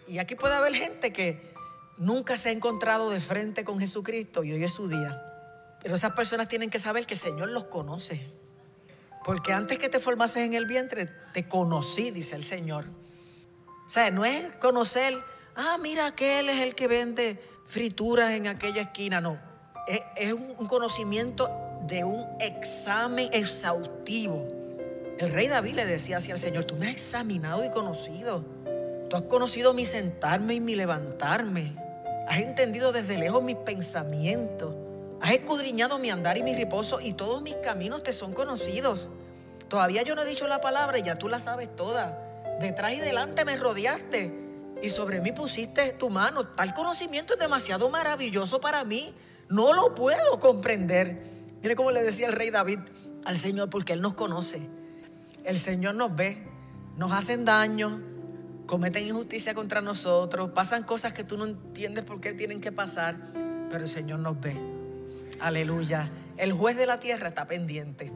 Y 0.07 0.17
aquí 0.17 0.35
puede 0.35 0.55
haber 0.55 0.73
gente 0.73 1.13
que 1.13 1.53
nunca 1.97 2.37
se 2.37 2.49
ha 2.49 2.51
encontrado 2.51 3.09
de 3.11 3.21
frente 3.21 3.63
con 3.63 3.79
Jesucristo 3.79 4.43
y 4.43 4.51
hoy 4.51 4.63
es 4.63 4.73
su 4.73 4.87
día. 4.87 5.23
Pero 5.81 5.95
esas 5.95 6.13
personas 6.13 6.47
tienen 6.47 6.69
que 6.69 6.79
saber 6.79 7.05
que 7.05 7.13
el 7.13 7.19
Señor 7.19 7.49
los 7.49 7.65
conoce. 7.65 8.29
Porque 9.23 9.53
antes 9.53 9.77
que 9.77 9.89
te 9.89 9.99
formases 9.99 10.43
en 10.43 10.53
el 10.53 10.65
vientre, 10.65 11.05
te 11.33 11.47
conocí, 11.47 12.11
dice 12.11 12.35
el 12.35 12.43
Señor. 12.43 13.02
Sea, 13.93 14.09
no 14.09 14.25
es 14.25 14.51
conocer, 14.59 15.15
ah, 15.55 15.77
mira, 15.79 16.07
aquel 16.07 16.49
es 16.49 16.61
el 16.61 16.73
que 16.73 16.87
vende 16.87 17.39
frituras 17.67 18.31
en 18.31 18.47
aquella 18.47 18.81
esquina. 18.81 19.21
No, 19.21 19.37
es, 20.17 20.33
un 20.33 20.65
conocimiento 20.65 21.47
de 21.85 22.03
un 22.03 22.25
examen 22.39 23.29
exhaustivo. 23.31 24.47
El 25.19 25.31
rey 25.31 25.47
David 25.47 25.75
le 25.75 25.85
decía 25.85 26.17
así 26.17 26.31
al 26.31 26.39
Señor, 26.39 26.63
tú 26.63 26.75
me 26.75 26.87
has 26.87 26.93
examinado 26.93 27.63
y 27.63 27.69
conocido. 27.69 28.43
Tú 29.11 29.15
has 29.15 29.21
conocido 29.29 29.75
mi 29.75 29.85
sentarme 29.85 30.55
y 30.55 30.59
mi 30.59 30.73
levantarme. 30.73 31.75
Has 32.27 32.39
entendido 32.39 32.93
desde 32.93 33.19
lejos 33.19 33.43
mis 33.43 33.57
pensamientos. 33.57 34.73
Has 35.21 35.33
escudriñado 35.33 35.99
mi 35.99 36.09
andar 36.09 36.35
y 36.39 36.41
mi 36.41 36.55
reposo 36.55 36.99
y 36.99 37.13
todos 37.13 37.43
mis 37.43 37.57
caminos 37.57 38.01
te 38.01 38.11
son 38.11 38.33
conocidos. 38.33 39.11
Todavía 39.67 40.01
yo 40.01 40.15
no 40.15 40.23
he 40.23 40.25
dicho 40.25 40.47
la 40.47 40.61
palabra 40.61 40.97
y 40.97 41.03
ya 41.03 41.19
tú 41.19 41.29
la 41.29 41.39
sabes 41.39 41.75
toda. 41.75 42.22
Detrás 42.59 42.93
y 42.93 42.99
delante 42.99 43.45
me 43.45 43.57
rodeaste 43.57 44.43
y 44.81 44.89
sobre 44.89 45.21
mí 45.21 45.31
pusiste 45.31 45.93
tu 45.93 46.09
mano. 46.09 46.45
Tal 46.45 46.73
conocimiento 46.73 47.33
es 47.33 47.39
demasiado 47.39 47.89
maravilloso 47.89 48.59
para 48.59 48.83
mí. 48.83 49.13
No 49.49 49.73
lo 49.73 49.95
puedo 49.95 50.39
comprender. 50.41 51.23
Mire 51.61 51.75
cómo 51.75 51.91
le 51.91 52.03
decía 52.03 52.27
el 52.27 52.33
rey 52.33 52.49
David 52.49 52.79
al 53.23 53.37
Señor, 53.37 53.69
porque 53.69 53.93
Él 53.93 54.01
nos 54.01 54.13
conoce. 54.13 54.61
El 55.45 55.57
Señor 55.57 55.95
nos 55.95 56.13
ve, 56.13 56.45
nos 56.97 57.13
hacen 57.13 57.45
daño, 57.45 58.01
cometen 58.67 59.07
injusticia 59.07 59.53
contra 59.53 59.79
nosotros, 59.79 60.51
pasan 60.51 60.83
cosas 60.83 61.13
que 61.13 61.23
tú 61.23 61.37
no 61.37 61.45
entiendes 61.45 62.03
por 62.03 62.19
qué 62.19 62.33
tienen 62.33 62.59
que 62.59 62.73
pasar, 62.73 63.15
pero 63.69 63.83
el 63.83 63.89
Señor 63.89 64.19
nos 64.19 64.39
ve. 64.41 64.57
Aleluya. 65.39 66.11
El 66.35 66.51
juez 66.51 66.75
de 66.75 66.85
la 66.85 66.99
tierra 66.99 67.29
está 67.29 67.47
pendiente. 67.47 68.11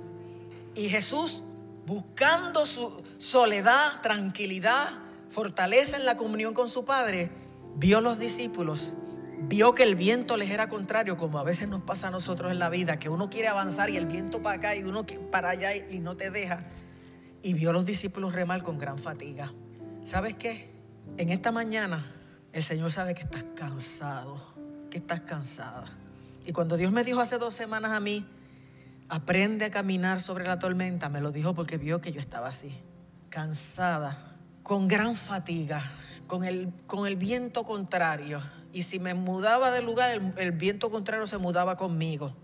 Y 0.75 0.89
Jesús, 0.89 1.43
buscando 1.87 2.65
su 2.65 3.01
soledad, 3.17 4.01
tranquilidad, 4.01 4.89
fortaleza 5.29 5.95
en 5.95 6.05
la 6.05 6.17
comunión 6.17 6.53
con 6.53 6.69
su 6.69 6.83
Padre, 6.83 7.31
vio 7.77 8.01
los 8.01 8.19
discípulos, 8.19 8.93
vio 9.47 9.73
que 9.73 9.83
el 9.83 9.95
viento 9.95 10.35
les 10.35 10.49
era 10.49 10.67
contrario, 10.67 11.15
como 11.15 11.39
a 11.39 11.43
veces 11.43 11.69
nos 11.69 11.81
pasa 11.81 12.09
a 12.09 12.11
nosotros 12.11 12.51
en 12.51 12.59
la 12.59 12.69
vida, 12.69 12.99
que 12.99 13.07
uno 13.07 13.29
quiere 13.29 13.47
avanzar 13.47 13.89
y 13.89 13.95
el 13.95 14.05
viento 14.05 14.41
para 14.41 14.57
acá 14.57 14.75
y 14.75 14.83
uno 14.83 15.05
para 15.31 15.51
allá 15.51 15.73
y 15.75 15.99
no 15.99 16.17
te 16.17 16.29
deja. 16.29 16.65
Y 17.41 17.53
vio 17.53 17.69
a 17.69 17.73
los 17.73 17.85
discípulos 17.85 18.33
remar 18.33 18.63
con 18.63 18.77
gran 18.77 18.99
fatiga. 18.99 19.53
¿Sabes 20.03 20.35
qué? 20.35 20.69
En 21.17 21.29
esta 21.29 21.53
mañana 21.53 22.05
el 22.51 22.63
Señor 22.63 22.91
sabe 22.91 23.15
que 23.15 23.21
estás 23.21 23.45
cansado, 23.55 24.37
que 24.91 24.97
estás 24.97 25.21
cansada. 25.21 25.85
Y 26.45 26.51
cuando 26.51 26.75
Dios 26.75 26.91
me 26.91 27.05
dijo 27.05 27.21
hace 27.21 27.37
dos 27.37 27.55
semanas 27.55 27.91
a 27.91 28.01
mí, 28.01 28.25
aprende 29.09 29.65
a 29.65 29.71
caminar 29.71 30.21
sobre 30.21 30.45
la 30.45 30.59
tormenta, 30.59 31.09
me 31.09 31.21
lo 31.21 31.31
dijo 31.31 31.53
porque 31.53 31.77
vio 31.77 32.01
que 32.01 32.11
yo 32.11 32.19
estaba 32.19 32.47
así, 32.47 32.81
cansada, 33.29 34.35
con 34.63 34.87
gran 34.87 35.15
fatiga, 35.15 35.81
con 36.27 36.43
el, 36.43 36.71
con 36.87 37.07
el 37.07 37.15
viento 37.15 37.63
contrario. 37.63 38.41
Y 38.73 38.83
si 38.83 38.99
me 38.99 39.13
mudaba 39.13 39.71
de 39.71 39.81
lugar, 39.81 40.11
el, 40.11 40.33
el 40.37 40.51
viento 40.51 40.91
contrario 40.91 41.25
se 41.25 41.37
mudaba 41.37 41.77
conmigo. 41.77 42.35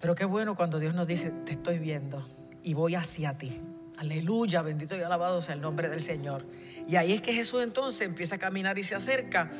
Pero 0.00 0.14
qué 0.14 0.26
bueno 0.26 0.54
cuando 0.54 0.78
Dios 0.78 0.94
nos 0.94 1.06
dice, 1.06 1.30
te 1.30 1.52
estoy 1.52 1.78
viendo 1.78 2.26
y 2.62 2.74
voy 2.74 2.94
hacia 2.94 3.38
ti. 3.38 3.62
Aleluya, 3.96 4.60
bendito 4.60 4.96
y 4.96 5.00
alabado 5.00 5.40
sea 5.40 5.54
el 5.54 5.62
nombre 5.62 5.88
del 5.88 6.02
Señor. 6.02 6.44
Y 6.86 6.96
ahí 6.96 7.14
es 7.14 7.22
que 7.22 7.32
Jesús 7.32 7.62
entonces 7.62 8.06
empieza 8.06 8.34
a 8.34 8.38
caminar 8.38 8.78
y 8.78 8.82
se 8.82 8.94
acerca 8.94 9.50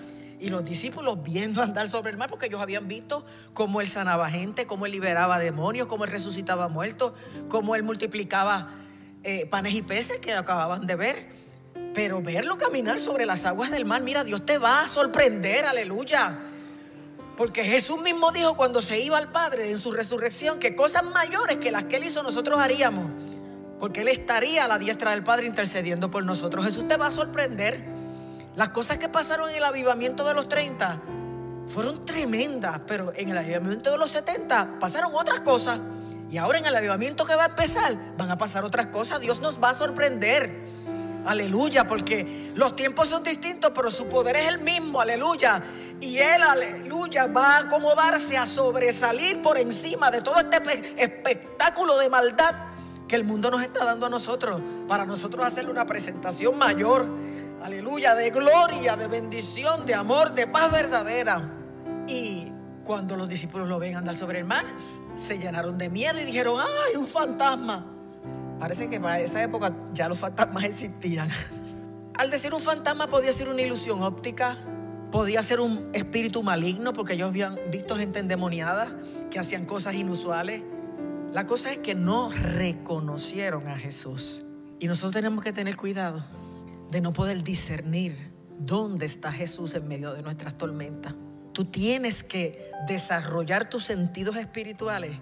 y 0.40 0.48
los 0.50 0.64
discípulos 0.64 1.22
viendo 1.22 1.62
andar 1.62 1.88
sobre 1.88 2.10
el 2.10 2.16
mar, 2.16 2.28
porque 2.28 2.46
ellos 2.46 2.60
habían 2.60 2.88
visto 2.88 3.24
cómo 3.54 3.80
él 3.80 3.88
sanaba 3.88 4.30
gente, 4.30 4.66
cómo 4.66 4.86
él 4.86 4.92
liberaba 4.92 5.38
demonios, 5.38 5.86
cómo 5.86 6.04
él 6.04 6.10
resucitaba 6.10 6.68
muertos, 6.68 7.12
cómo 7.48 7.74
él 7.74 7.82
multiplicaba 7.82 8.74
eh, 9.24 9.46
panes 9.46 9.74
y 9.74 9.82
peces 9.82 10.18
que 10.18 10.32
acababan 10.34 10.86
de 10.86 10.96
ver. 10.96 11.36
Pero 11.94 12.20
verlo 12.20 12.58
caminar 12.58 13.00
sobre 13.00 13.24
las 13.24 13.46
aguas 13.46 13.70
del 13.70 13.86
mar, 13.86 14.02
mira, 14.02 14.22
Dios 14.22 14.44
te 14.44 14.58
va 14.58 14.82
a 14.82 14.88
sorprender, 14.88 15.64
aleluya. 15.64 16.38
Porque 17.36 17.64
Jesús 17.64 18.00
mismo 18.00 18.32
dijo 18.32 18.56
cuando 18.56 18.82
se 18.82 19.00
iba 19.00 19.18
al 19.18 19.30
Padre 19.30 19.70
en 19.70 19.78
su 19.78 19.92
resurrección 19.92 20.58
que 20.58 20.74
cosas 20.74 21.04
mayores 21.04 21.56
que 21.56 21.70
las 21.70 21.84
que 21.84 21.96
él 21.96 22.04
hizo 22.04 22.22
nosotros 22.22 22.58
haríamos. 22.58 23.10
Porque 23.78 24.02
él 24.02 24.08
estaría 24.08 24.64
a 24.64 24.68
la 24.68 24.78
diestra 24.78 25.10
del 25.10 25.22
Padre 25.22 25.46
intercediendo 25.46 26.10
por 26.10 26.24
nosotros. 26.24 26.64
Jesús 26.64 26.88
te 26.88 26.96
va 26.96 27.08
a 27.08 27.12
sorprender. 27.12 27.95
Las 28.56 28.70
cosas 28.70 28.96
que 28.96 29.10
pasaron 29.10 29.50
en 29.50 29.56
el 29.56 29.64
avivamiento 29.64 30.24
de 30.24 30.32
los 30.32 30.48
30 30.48 30.98
fueron 31.66 32.06
tremendas, 32.06 32.80
pero 32.86 33.12
en 33.14 33.28
el 33.28 33.36
avivamiento 33.36 33.90
de 33.90 33.98
los 33.98 34.10
70 34.10 34.78
pasaron 34.80 35.14
otras 35.14 35.40
cosas. 35.40 35.78
Y 36.30 36.38
ahora 36.38 36.58
en 36.58 36.64
el 36.64 36.74
avivamiento 36.74 37.26
que 37.26 37.36
va 37.36 37.44
a 37.44 37.48
empezar 37.48 37.94
van 38.16 38.30
a 38.30 38.38
pasar 38.38 38.64
otras 38.64 38.86
cosas. 38.86 39.20
Dios 39.20 39.40
nos 39.40 39.62
va 39.62 39.70
a 39.70 39.74
sorprender. 39.74 40.50
Aleluya, 41.26 41.86
porque 41.86 42.52
los 42.54 42.74
tiempos 42.74 43.10
son 43.10 43.22
distintos, 43.22 43.72
pero 43.74 43.90
su 43.90 44.06
poder 44.06 44.36
es 44.36 44.46
el 44.48 44.60
mismo. 44.60 45.02
Aleluya. 45.02 45.62
Y 46.00 46.16
Él, 46.16 46.42
aleluya, 46.42 47.26
va 47.26 47.56
a 47.56 47.58
acomodarse 47.58 48.38
a 48.38 48.46
sobresalir 48.46 49.42
por 49.42 49.58
encima 49.58 50.10
de 50.10 50.22
todo 50.22 50.36
este 50.38 50.56
espectáculo 50.96 51.98
de 51.98 52.08
maldad 52.08 52.54
que 53.06 53.16
el 53.16 53.24
mundo 53.24 53.50
nos 53.50 53.62
está 53.62 53.84
dando 53.84 54.06
a 54.06 54.08
nosotros, 54.08 54.60
para 54.88 55.04
nosotros 55.04 55.44
hacerle 55.44 55.70
una 55.70 55.86
presentación 55.86 56.56
mayor 56.56 57.06
aleluya, 57.62 58.14
de 58.14 58.30
gloria, 58.30 58.96
de 58.96 59.08
bendición, 59.08 59.86
de 59.86 59.94
amor, 59.94 60.34
de 60.34 60.46
paz 60.46 60.70
verdadera. 60.70 61.42
Y 62.08 62.52
cuando 62.84 63.16
los 63.16 63.28
discípulos 63.28 63.68
lo 63.68 63.78
ven 63.78 63.96
andar 63.96 64.14
sobre 64.14 64.44
mar, 64.44 64.64
se 65.16 65.38
llenaron 65.38 65.78
de 65.78 65.90
miedo 65.90 66.20
y 66.20 66.24
dijeron, 66.24 66.60
¡ay, 66.60 66.96
un 66.96 67.06
fantasma! 67.06 67.86
Parece 68.58 68.88
que 68.88 69.00
para 69.00 69.20
esa 69.20 69.42
época 69.42 69.72
ya 69.92 70.08
los 70.08 70.18
fantasmas 70.18 70.64
existían. 70.64 71.28
Al 72.16 72.30
decir 72.30 72.54
un 72.54 72.60
fantasma 72.60 73.08
podía 73.08 73.32
ser 73.32 73.48
una 73.48 73.62
ilusión 73.62 74.02
óptica, 74.02 74.56
podía 75.10 75.42
ser 75.42 75.60
un 75.60 75.90
espíritu 75.92 76.42
maligno, 76.42 76.92
porque 76.92 77.14
ellos 77.14 77.28
habían 77.28 77.58
visto 77.70 77.96
gente 77.96 78.18
endemoniada 78.18 78.88
que 79.30 79.38
hacían 79.38 79.66
cosas 79.66 79.94
inusuales. 79.94 80.62
La 81.32 81.46
cosa 81.46 81.72
es 81.72 81.78
que 81.78 81.94
no 81.94 82.30
reconocieron 82.30 83.68
a 83.68 83.76
Jesús. 83.76 84.44
Y 84.78 84.86
nosotros 84.86 85.12
tenemos 85.12 85.42
que 85.42 85.52
tener 85.52 85.76
cuidado 85.76 86.22
de 86.90 87.00
no 87.00 87.12
poder 87.12 87.42
discernir 87.42 88.32
dónde 88.58 89.06
está 89.06 89.32
Jesús 89.32 89.74
en 89.74 89.86
medio 89.88 90.14
de 90.14 90.22
nuestras 90.22 90.56
tormentas. 90.56 91.14
Tú 91.52 91.64
tienes 91.64 92.22
que 92.22 92.70
desarrollar 92.86 93.68
tus 93.68 93.84
sentidos 93.84 94.36
espirituales 94.36 95.18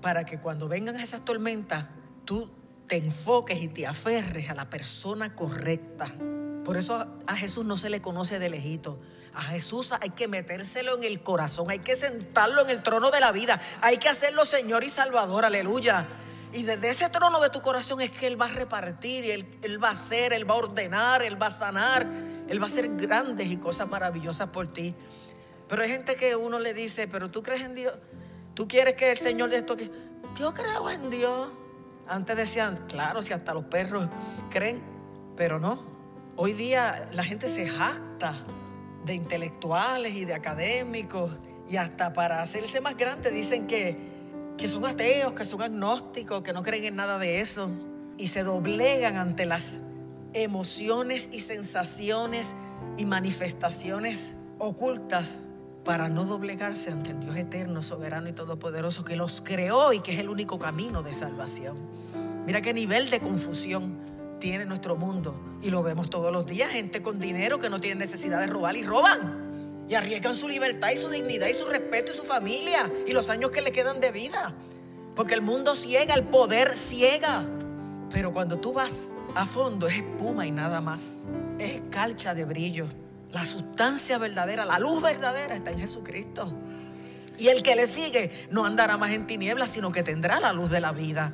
para 0.00 0.24
que 0.24 0.38
cuando 0.38 0.68
vengan 0.68 0.96
esas 0.96 1.24
tormentas, 1.24 1.86
tú 2.24 2.50
te 2.86 2.96
enfoques 2.96 3.62
y 3.62 3.68
te 3.68 3.86
aferres 3.86 4.50
a 4.50 4.54
la 4.54 4.68
persona 4.68 5.34
correcta. 5.34 6.06
Por 6.64 6.76
eso 6.76 7.06
a 7.26 7.36
Jesús 7.36 7.64
no 7.64 7.76
se 7.76 7.90
le 7.90 8.02
conoce 8.02 8.38
de 8.38 8.50
lejito. 8.50 9.00
A 9.32 9.42
Jesús 9.42 9.92
hay 9.92 10.10
que 10.10 10.28
metérselo 10.28 10.96
en 10.96 11.04
el 11.04 11.22
corazón, 11.22 11.70
hay 11.70 11.78
que 11.78 11.96
sentarlo 11.96 12.62
en 12.62 12.70
el 12.70 12.82
trono 12.82 13.10
de 13.10 13.20
la 13.20 13.30
vida, 13.30 13.60
hay 13.80 13.98
que 13.98 14.08
hacerlo 14.08 14.44
Señor 14.44 14.82
y 14.82 14.88
Salvador, 14.88 15.44
aleluya. 15.44 16.06
Y 16.52 16.64
desde 16.64 16.90
ese 16.90 17.08
trono 17.08 17.40
de 17.40 17.50
tu 17.50 17.60
corazón 17.60 18.00
es 18.00 18.10
que 18.10 18.26
Él 18.26 18.40
va 18.40 18.46
a 18.46 18.48
repartir, 18.48 19.24
y 19.24 19.30
él, 19.30 19.82
va 19.82 19.88
a 19.88 19.92
hacer, 19.92 20.32
Él 20.32 20.48
va 20.48 20.54
a 20.54 20.58
ordenar, 20.58 21.22
Él 21.22 21.40
va 21.40 21.46
a 21.46 21.50
sanar, 21.50 22.06
Él 22.48 22.60
va 22.60 22.64
a 22.64 22.66
hacer 22.66 22.88
grandes 22.96 23.46
y 23.46 23.56
cosas 23.56 23.88
maravillosas 23.88 24.48
por 24.48 24.66
ti. 24.66 24.94
Pero 25.68 25.82
hay 25.82 25.90
gente 25.90 26.16
que 26.16 26.34
uno 26.34 26.58
le 26.58 26.74
dice, 26.74 27.06
pero 27.06 27.30
tú 27.30 27.42
crees 27.42 27.62
en 27.62 27.74
Dios, 27.74 27.94
tú 28.54 28.66
quieres 28.66 28.94
que 28.94 29.12
el 29.12 29.16
Señor 29.16 29.54
esto 29.54 29.76
que 29.76 29.90
yo 30.36 30.52
creo 30.52 30.90
en 30.90 31.10
Dios. 31.10 31.48
Antes 32.08 32.36
decían, 32.36 32.76
claro, 32.88 33.22
si 33.22 33.32
hasta 33.32 33.54
los 33.54 33.64
perros 33.64 34.08
creen, 34.50 34.82
pero 35.36 35.60
no. 35.60 35.80
Hoy 36.34 36.54
día 36.54 37.08
la 37.12 37.22
gente 37.22 37.48
se 37.48 37.68
jacta 37.68 38.34
de 39.04 39.14
intelectuales 39.14 40.14
y 40.16 40.24
de 40.24 40.34
académicos 40.34 41.30
y 41.68 41.76
hasta 41.76 42.12
para 42.12 42.42
hacerse 42.42 42.80
más 42.80 42.96
grande 42.96 43.30
dicen 43.30 43.68
que 43.68 44.09
que 44.60 44.68
son 44.68 44.84
ateos, 44.84 45.32
que 45.32 45.46
son 45.46 45.62
agnósticos, 45.62 46.42
que 46.42 46.52
no 46.52 46.62
creen 46.62 46.84
en 46.84 46.96
nada 46.96 47.18
de 47.18 47.40
eso 47.40 47.70
y 48.18 48.26
se 48.26 48.42
doblegan 48.42 49.16
ante 49.16 49.46
las 49.46 49.80
emociones 50.34 51.30
y 51.32 51.40
sensaciones 51.40 52.54
y 52.98 53.06
manifestaciones 53.06 54.34
ocultas 54.58 55.38
para 55.82 56.10
no 56.10 56.26
doblegarse 56.26 56.90
ante 56.90 57.12
el 57.12 57.20
Dios 57.20 57.36
eterno, 57.36 57.82
soberano 57.82 58.28
y 58.28 58.34
todopoderoso 58.34 59.02
que 59.02 59.16
los 59.16 59.40
creó 59.40 59.94
y 59.94 60.00
que 60.00 60.12
es 60.12 60.18
el 60.18 60.28
único 60.28 60.58
camino 60.58 61.02
de 61.02 61.14
salvación. 61.14 61.78
Mira 62.44 62.60
qué 62.60 62.74
nivel 62.74 63.08
de 63.08 63.18
confusión 63.18 63.96
tiene 64.40 64.66
nuestro 64.66 64.94
mundo 64.94 65.40
y 65.62 65.70
lo 65.70 65.82
vemos 65.82 66.10
todos 66.10 66.30
los 66.30 66.44
días, 66.44 66.68
gente 66.68 67.00
con 67.00 67.18
dinero 67.18 67.58
que 67.58 67.70
no 67.70 67.80
tiene 67.80 68.00
necesidad 68.00 68.40
de 68.40 68.46
robar 68.46 68.76
y 68.76 68.82
roban 68.82 69.49
y 69.90 69.96
arriesgan 69.96 70.36
su 70.36 70.48
libertad 70.48 70.90
y 70.92 70.96
su 70.96 71.08
dignidad 71.08 71.48
y 71.48 71.54
su 71.54 71.64
respeto 71.64 72.12
y 72.12 72.14
su 72.14 72.22
familia 72.22 72.88
y 73.08 73.12
los 73.12 73.28
años 73.28 73.50
que 73.50 73.60
le 73.60 73.72
quedan 73.72 73.98
de 73.98 74.12
vida. 74.12 74.54
Porque 75.16 75.34
el 75.34 75.42
mundo 75.42 75.74
ciega, 75.74 76.14
el 76.14 76.22
poder 76.22 76.76
ciega. 76.76 77.44
Pero 78.12 78.32
cuando 78.32 78.60
tú 78.60 78.72
vas 78.72 79.10
a 79.34 79.44
fondo 79.46 79.88
es 79.88 79.96
espuma 79.96 80.46
y 80.46 80.52
nada 80.52 80.80
más. 80.80 81.22
Es 81.58 81.72
escarcha 81.72 82.36
de 82.36 82.44
brillo. 82.44 82.86
La 83.32 83.44
sustancia 83.44 84.16
verdadera, 84.18 84.64
la 84.64 84.78
luz 84.78 85.02
verdadera 85.02 85.56
está 85.56 85.72
en 85.72 85.80
Jesucristo. 85.80 86.52
Y 87.36 87.48
el 87.48 87.64
que 87.64 87.74
le 87.74 87.88
sigue 87.88 88.30
no 88.52 88.66
andará 88.66 88.96
más 88.96 89.10
en 89.10 89.26
tinieblas, 89.26 89.70
sino 89.70 89.90
que 89.90 90.04
tendrá 90.04 90.38
la 90.38 90.52
luz 90.52 90.70
de 90.70 90.80
la 90.80 90.92
vida. 90.92 91.32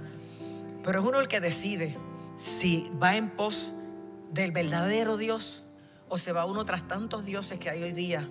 Pero 0.83 1.01
es 1.01 1.07
uno 1.07 1.21
el 1.21 1.29
que 1.29 1.41
decide 1.41 1.95
si 2.39 2.91
va 3.03 3.19
en 3.19 3.29
pos 3.29 3.75
del 4.33 4.51
verdadero 4.51 5.19
Dios 5.19 5.66
o 6.09 6.19
se 6.19 6.33
va 6.33 6.45
uno 6.45 6.65
tras 6.65 6.87
tantos 6.87 7.25
dioses 7.25 7.59
que 7.59 7.71
hay 7.71 7.83
hoy 7.83 7.93
día 7.93 8.29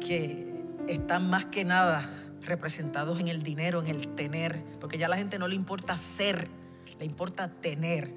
que 0.00 0.64
están 0.88 1.28
más 1.28 1.46
que 1.46 1.64
nada 1.64 2.10
representados 2.42 3.20
en 3.20 3.28
el 3.28 3.42
dinero, 3.42 3.80
en 3.80 3.88
el 3.88 4.08
tener, 4.08 4.64
porque 4.80 4.98
ya 4.98 5.06
a 5.06 5.08
la 5.08 5.16
gente 5.16 5.38
no 5.38 5.46
le 5.46 5.54
importa 5.54 5.98
ser, 5.98 6.48
le 6.98 7.04
importa 7.04 7.48
tener. 7.48 8.12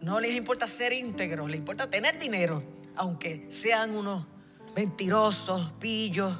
No 0.00 0.20
les 0.20 0.34
importa 0.34 0.66
ser 0.66 0.92
íntegro, 0.92 1.46
le 1.48 1.56
importa 1.56 1.88
tener 1.90 2.18
dinero. 2.18 2.62
aunque 2.96 3.46
sean 3.48 3.96
unos 3.96 4.26
mentirosos, 4.76 5.72
pillos, 5.80 6.36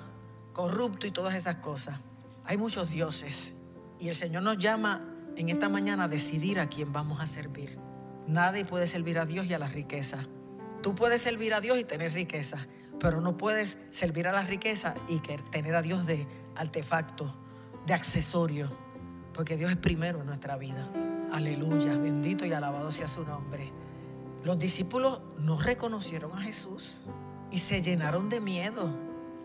corruptos 0.52 1.08
y 1.08 1.10
todas 1.10 1.34
esas 1.34 1.56
cosas. 1.56 1.98
Hay 2.44 2.58
muchos 2.58 2.90
dioses 2.90 3.54
y 3.98 4.08
el 4.08 4.14
Señor 4.14 4.42
nos 4.42 4.58
llama 4.58 5.06
en 5.36 5.48
esta 5.48 5.68
mañana 5.68 6.04
a 6.04 6.08
decidir 6.08 6.60
a 6.60 6.68
quién 6.68 6.92
vamos 6.92 7.20
a 7.20 7.26
servir. 7.26 7.78
Nadie 8.26 8.64
puede 8.64 8.86
servir 8.86 9.18
a 9.18 9.26
Dios 9.26 9.46
y 9.46 9.54
a 9.54 9.58
la 9.58 9.68
riqueza. 9.68 10.18
Tú 10.82 10.94
puedes 10.94 11.20
servir 11.20 11.52
a 11.54 11.60
Dios 11.60 11.78
y 11.78 11.84
tener 11.84 12.12
riqueza, 12.12 12.66
pero 12.98 13.20
no 13.20 13.36
puedes 13.36 13.78
servir 13.90 14.28
a 14.28 14.32
la 14.32 14.42
riqueza 14.42 14.94
y 15.08 15.20
tener 15.50 15.74
a 15.74 15.82
Dios 15.82 16.06
de 16.06 16.26
artefacto, 16.56 17.34
de 17.86 17.94
accesorio, 17.94 18.70
porque 19.34 19.56
Dios 19.56 19.70
es 19.70 19.76
primero 19.76 20.20
en 20.20 20.26
nuestra 20.26 20.56
vida. 20.56 20.86
Aleluya, 21.32 21.96
bendito 21.96 22.46
y 22.46 22.52
alabado 22.52 22.90
sea 22.92 23.08
su 23.08 23.24
nombre. 23.24 23.70
Los 24.42 24.58
discípulos 24.58 25.20
no 25.38 25.60
reconocieron 25.60 26.32
a 26.32 26.42
Jesús 26.42 27.02
y 27.50 27.58
se 27.58 27.82
llenaron 27.82 28.28
de 28.28 28.40
miedo. 28.40 28.90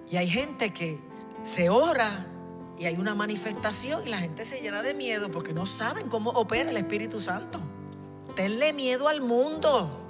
Y 0.10 0.18
hay 0.18 0.30
gente 0.30 0.72
que 0.72 1.00
se 1.44 1.70
ora 1.70 2.26
y 2.80 2.86
hay 2.86 2.96
una 2.96 3.14
manifestación 3.14 4.08
y 4.08 4.10
la 4.10 4.18
gente 4.18 4.46
se 4.46 4.62
llena 4.62 4.82
de 4.82 4.94
miedo 4.94 5.30
porque 5.32 5.54
no 5.54 5.66
saben 5.66 6.08
cómo 6.08 6.32
opera 6.32 6.72
el 6.72 6.78
Espíritu 6.78 7.20
Santo. 7.20 7.60
Tenle 8.36 8.74
miedo 8.74 9.08
al 9.08 9.22
mundo 9.22 10.05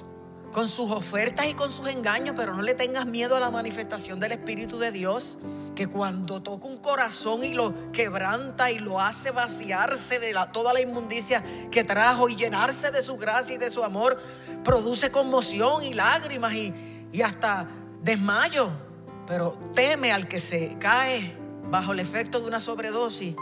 con 0.55 0.69
sus 0.69 0.89
ofertas 0.89 1.47
y 1.47 1.53
con 1.53 1.69
sus 1.69 1.89
engaños, 1.89 2.33
pero 2.37 2.53
no 2.53 2.61
le 2.61 2.73
tengas 2.73 3.05
miedo 3.05 3.35
a 3.35 3.41
la 3.41 3.51
manifestación 3.51 4.21
del 4.21 4.31
Espíritu 4.31 4.79
de 4.79 4.93
Dios, 4.93 5.37
que 5.75 5.85
cuando 5.85 6.41
toca 6.41 6.65
un 6.65 6.77
corazón 6.77 7.43
y 7.43 7.53
lo 7.53 7.91
quebranta 7.91 8.71
y 8.71 8.79
lo 8.79 9.01
hace 9.01 9.31
vaciarse 9.31 10.17
de 10.17 10.33
toda 10.53 10.73
la 10.73 10.79
inmundicia 10.79 11.43
que 11.71 11.83
trajo 11.83 12.29
y 12.29 12.37
llenarse 12.37 12.89
de 12.91 13.03
su 13.03 13.17
gracia 13.17 13.55
y 13.55 13.57
de 13.57 13.69
su 13.69 13.83
amor, 13.83 14.17
produce 14.63 15.11
conmoción 15.11 15.83
y 15.83 15.93
lágrimas 15.93 16.53
y, 16.53 16.73
y 17.11 17.21
hasta 17.21 17.67
desmayo. 18.01 18.69
Pero 19.27 19.59
teme 19.73 20.13
al 20.13 20.29
que 20.29 20.39
se 20.39 20.77
cae 20.79 21.35
bajo 21.69 21.91
el 21.91 21.99
efecto 21.99 22.39
de 22.39 22.47
una 22.47 22.61
sobredosis 22.61 23.35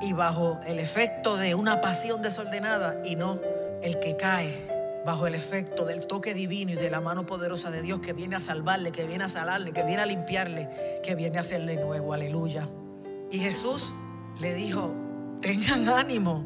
y 0.00 0.12
bajo 0.12 0.60
el 0.64 0.78
efecto 0.78 1.36
de 1.36 1.56
una 1.56 1.80
pasión 1.80 2.22
desordenada 2.22 3.02
y 3.04 3.16
no 3.16 3.40
el 3.82 3.98
que 3.98 4.16
cae 4.16 4.71
bajo 5.04 5.26
el 5.26 5.34
efecto 5.34 5.84
del 5.84 6.06
toque 6.06 6.34
divino 6.34 6.72
y 6.72 6.74
de 6.74 6.90
la 6.90 7.00
mano 7.00 7.26
poderosa 7.26 7.70
de 7.70 7.82
Dios 7.82 8.00
que 8.00 8.12
viene 8.12 8.36
a 8.36 8.40
salvarle, 8.40 8.92
que 8.92 9.06
viene 9.06 9.24
a 9.24 9.28
sanarle, 9.28 9.72
que 9.72 9.82
viene 9.82 10.02
a 10.02 10.06
limpiarle, 10.06 10.68
que 11.02 11.14
viene 11.14 11.38
a 11.38 11.40
hacerle 11.40 11.76
nuevo. 11.76 12.12
Aleluya. 12.12 12.68
Y 13.30 13.38
Jesús 13.38 13.94
le 14.38 14.54
dijo, 14.54 14.92
tengan 15.40 15.88
ánimo, 15.88 16.44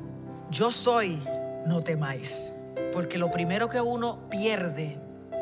yo 0.51 0.73
soy, 0.73 1.21
no 1.67 1.83
temáis. 1.83 2.53
Porque 2.93 3.19
lo 3.19 3.31
primero 3.31 3.69
que 3.69 3.81
uno 3.81 4.29
pierde 4.31 4.99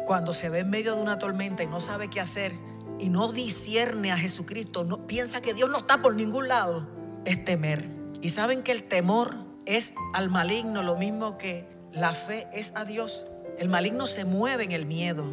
cuando 0.07 0.33
se 0.33 0.49
ve 0.51 0.61
en 0.61 0.71
medio 0.71 0.97
de 0.97 1.03
una 1.03 1.19
tormenta 1.19 1.63
y 1.63 1.67
no 1.67 1.81
sabe 1.81 2.09
qué 2.09 2.21
hacer 2.21 2.53
y 2.99 3.09
no 3.09 3.33
discierne 3.33 4.13
a 4.13 4.19
Jesucristo, 4.19 4.85
no 4.85 5.07
piensa 5.07 5.41
que 5.41 5.55
Dios 5.55 5.71
no 5.71 5.79
está 5.79 5.99
por 5.99 6.15
ningún 6.15 6.49
lado, 6.49 6.89
es 7.25 7.45
temer. 7.45 7.89
Y 8.23 8.31
saben 8.31 8.63
que 8.63 8.73
el 8.73 8.85
temor 8.85 9.37
es 9.67 9.95
al 10.15 10.31
maligno 10.31 10.83
lo 10.83 10.97
mismo 10.97 11.39
que 11.39 11.74
la 11.95 12.13
fe 12.15 12.47
es 12.53 12.73
a 12.75 12.85
Dios. 12.85 13.27
El 13.59 13.69
maligno 13.69 14.07
se 14.07 14.25
mueve 14.25 14.65
en 14.65 14.73
el 14.73 14.85
miedo. 14.85 15.25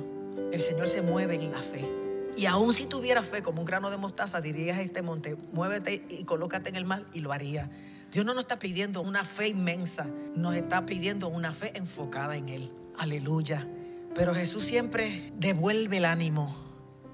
El 0.51 0.61
Señor 0.61 0.87
se 0.87 1.01
mueve 1.01 1.35
en 1.35 1.51
la 1.51 1.61
fe. 1.61 1.89
Y 2.37 2.45
aun 2.45 2.73
si 2.73 2.85
tuviera 2.85 3.23
fe 3.23 3.41
como 3.41 3.61
un 3.61 3.65
grano 3.65 3.89
de 3.89 3.97
mostaza, 3.97 4.41
dirías 4.41 4.77
a 4.77 4.81
este 4.81 5.01
monte, 5.01 5.35
muévete 5.53 6.05
y 6.09 6.23
colócate 6.23 6.69
en 6.69 6.75
el 6.75 6.85
mar 6.85 7.03
y 7.13 7.19
lo 7.19 7.33
haría. 7.33 7.69
Dios 8.11 8.25
no 8.25 8.33
nos 8.33 8.43
está 8.43 8.59
pidiendo 8.59 9.01
una 9.01 9.23
fe 9.23 9.47
inmensa, 9.47 10.05
nos 10.35 10.55
está 10.55 10.85
pidiendo 10.85 11.29
una 11.29 11.53
fe 11.53 11.71
enfocada 11.75 12.35
en 12.35 12.49
Él. 12.49 12.71
Aleluya. 12.97 13.67
Pero 14.13 14.33
Jesús 14.33 14.63
siempre 14.63 15.31
devuelve 15.37 15.97
el 15.97 16.05
ánimo. 16.05 16.55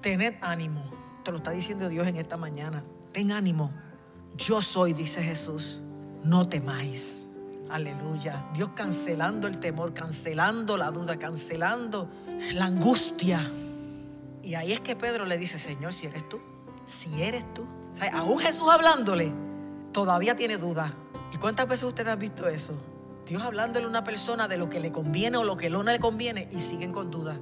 Tened 0.02 0.34
ánimo. 0.40 0.92
Te 1.24 1.30
lo 1.30 1.38
está 1.38 1.52
diciendo 1.52 1.88
Dios 1.88 2.06
en 2.06 2.16
esta 2.16 2.36
mañana. 2.36 2.82
Ten 3.12 3.32
ánimo. 3.32 3.72
Yo 4.36 4.60
soy, 4.60 4.92
dice 4.92 5.22
Jesús. 5.22 5.82
No 6.24 6.48
temáis. 6.48 7.27
Aleluya. 7.70 8.46
Dios 8.54 8.70
cancelando 8.74 9.46
el 9.46 9.58
temor, 9.58 9.92
cancelando 9.92 10.76
la 10.76 10.90
duda, 10.90 11.18
cancelando 11.18 12.08
la 12.52 12.66
angustia. 12.66 13.40
Y 14.42 14.54
ahí 14.54 14.72
es 14.72 14.80
que 14.80 14.96
Pedro 14.96 15.26
le 15.26 15.36
dice, 15.36 15.58
Señor, 15.58 15.92
si 15.92 16.06
eres 16.06 16.28
tú, 16.28 16.40
si 16.86 17.22
eres 17.22 17.44
tú. 17.52 17.66
Aún 18.12 18.38
Jesús 18.38 18.68
hablándole, 18.70 19.32
todavía 19.92 20.34
tiene 20.36 20.56
duda. 20.56 20.92
¿Y 21.32 21.36
cuántas 21.36 21.68
veces 21.68 21.84
usted 21.84 22.08
ha 22.08 22.16
visto 22.16 22.48
eso? 22.48 22.72
Dios 23.26 23.42
hablándole 23.42 23.84
a 23.84 23.88
una 23.88 24.04
persona 24.04 24.48
de 24.48 24.56
lo 24.56 24.70
que 24.70 24.80
le 24.80 24.90
conviene 24.90 25.36
o 25.36 25.44
lo 25.44 25.58
que 25.58 25.68
no 25.68 25.82
le 25.82 25.98
conviene 25.98 26.48
y 26.50 26.60
siguen 26.60 26.92
con 26.92 27.10
duda. 27.10 27.38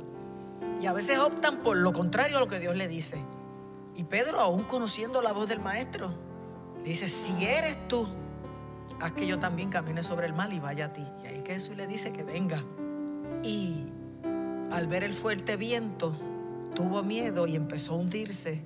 Y 0.80 0.86
a 0.86 0.92
veces 0.92 1.18
optan 1.18 1.58
por 1.58 1.76
lo 1.76 1.92
contrario 1.92 2.38
a 2.38 2.40
lo 2.40 2.48
que 2.48 2.58
Dios 2.58 2.74
le 2.74 2.88
dice. 2.88 3.18
Y 3.94 4.04
Pedro, 4.04 4.40
aún 4.40 4.64
conociendo 4.64 5.22
la 5.22 5.32
voz 5.32 5.48
del 5.48 5.60
maestro, 5.60 6.12
le 6.82 6.88
dice, 6.88 7.08
si 7.08 7.46
eres 7.46 7.86
tú, 7.86 8.08
haz 9.00 9.12
que 9.12 9.26
yo 9.26 9.38
también 9.38 9.70
camine 9.70 10.02
sobre 10.02 10.26
el 10.26 10.32
mal 10.32 10.52
y 10.52 10.60
vaya 10.60 10.86
a 10.86 10.92
ti. 10.92 11.06
Y 11.22 11.26
ahí 11.26 11.42
que 11.42 11.54
Jesús 11.54 11.76
le 11.76 11.86
dice 11.86 12.12
que 12.12 12.22
venga. 12.22 12.64
Y 13.42 13.86
al 14.70 14.86
ver 14.86 15.04
el 15.04 15.14
fuerte 15.14 15.56
viento, 15.56 16.14
tuvo 16.74 17.02
miedo 17.02 17.46
y 17.46 17.56
empezó 17.56 17.94
a 17.94 17.96
hundirse. 17.96 18.62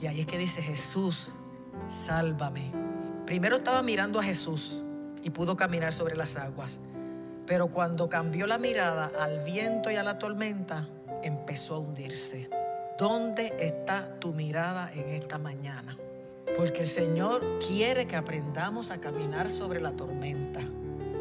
Y 0.00 0.06
ahí 0.06 0.20
es 0.20 0.26
que 0.26 0.38
dice, 0.38 0.62
Jesús, 0.62 1.32
sálvame. 1.88 2.72
Primero 3.26 3.56
estaba 3.56 3.82
mirando 3.82 4.20
a 4.20 4.22
Jesús 4.22 4.84
y 5.22 5.30
pudo 5.30 5.56
caminar 5.56 5.92
sobre 5.92 6.16
las 6.16 6.36
aguas. 6.36 6.80
Pero 7.46 7.68
cuando 7.68 8.08
cambió 8.08 8.46
la 8.46 8.58
mirada 8.58 9.10
al 9.20 9.42
viento 9.44 9.90
y 9.90 9.96
a 9.96 10.02
la 10.02 10.18
tormenta, 10.18 10.86
empezó 11.22 11.74
a 11.74 11.78
hundirse. 11.78 12.48
¿Dónde 12.98 13.54
está 13.58 14.18
tu 14.18 14.32
mirada 14.32 14.90
en 14.92 15.08
esta 15.10 15.38
mañana? 15.38 15.96
Porque 16.58 16.80
el 16.80 16.88
Señor 16.88 17.60
quiere 17.64 18.08
que 18.08 18.16
aprendamos 18.16 18.90
a 18.90 19.00
caminar 19.00 19.48
sobre 19.48 19.80
la 19.80 19.92
tormenta. 19.92 20.60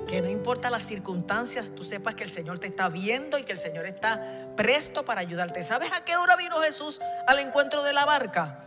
Que 0.07 0.19
no 0.19 0.29
importa 0.29 0.71
las 0.71 0.81
circunstancias, 0.81 1.75
tú 1.75 1.83
sepas 1.83 2.15
que 2.15 2.23
el 2.23 2.31
Señor 2.31 2.57
te 2.57 2.65
está 2.65 2.89
viendo 2.89 3.37
y 3.37 3.43
que 3.43 3.51
el 3.51 3.59
Señor 3.59 3.85
está 3.85 4.49
presto 4.55 5.05
para 5.05 5.21
ayudarte. 5.21 5.61
¿Sabes 5.61 5.91
a 5.93 6.03
qué 6.03 6.17
hora 6.17 6.35
vino 6.37 6.59
Jesús 6.63 6.99
al 7.27 7.37
encuentro 7.37 7.83
de 7.83 7.93
la 7.93 8.03
barca? 8.03 8.65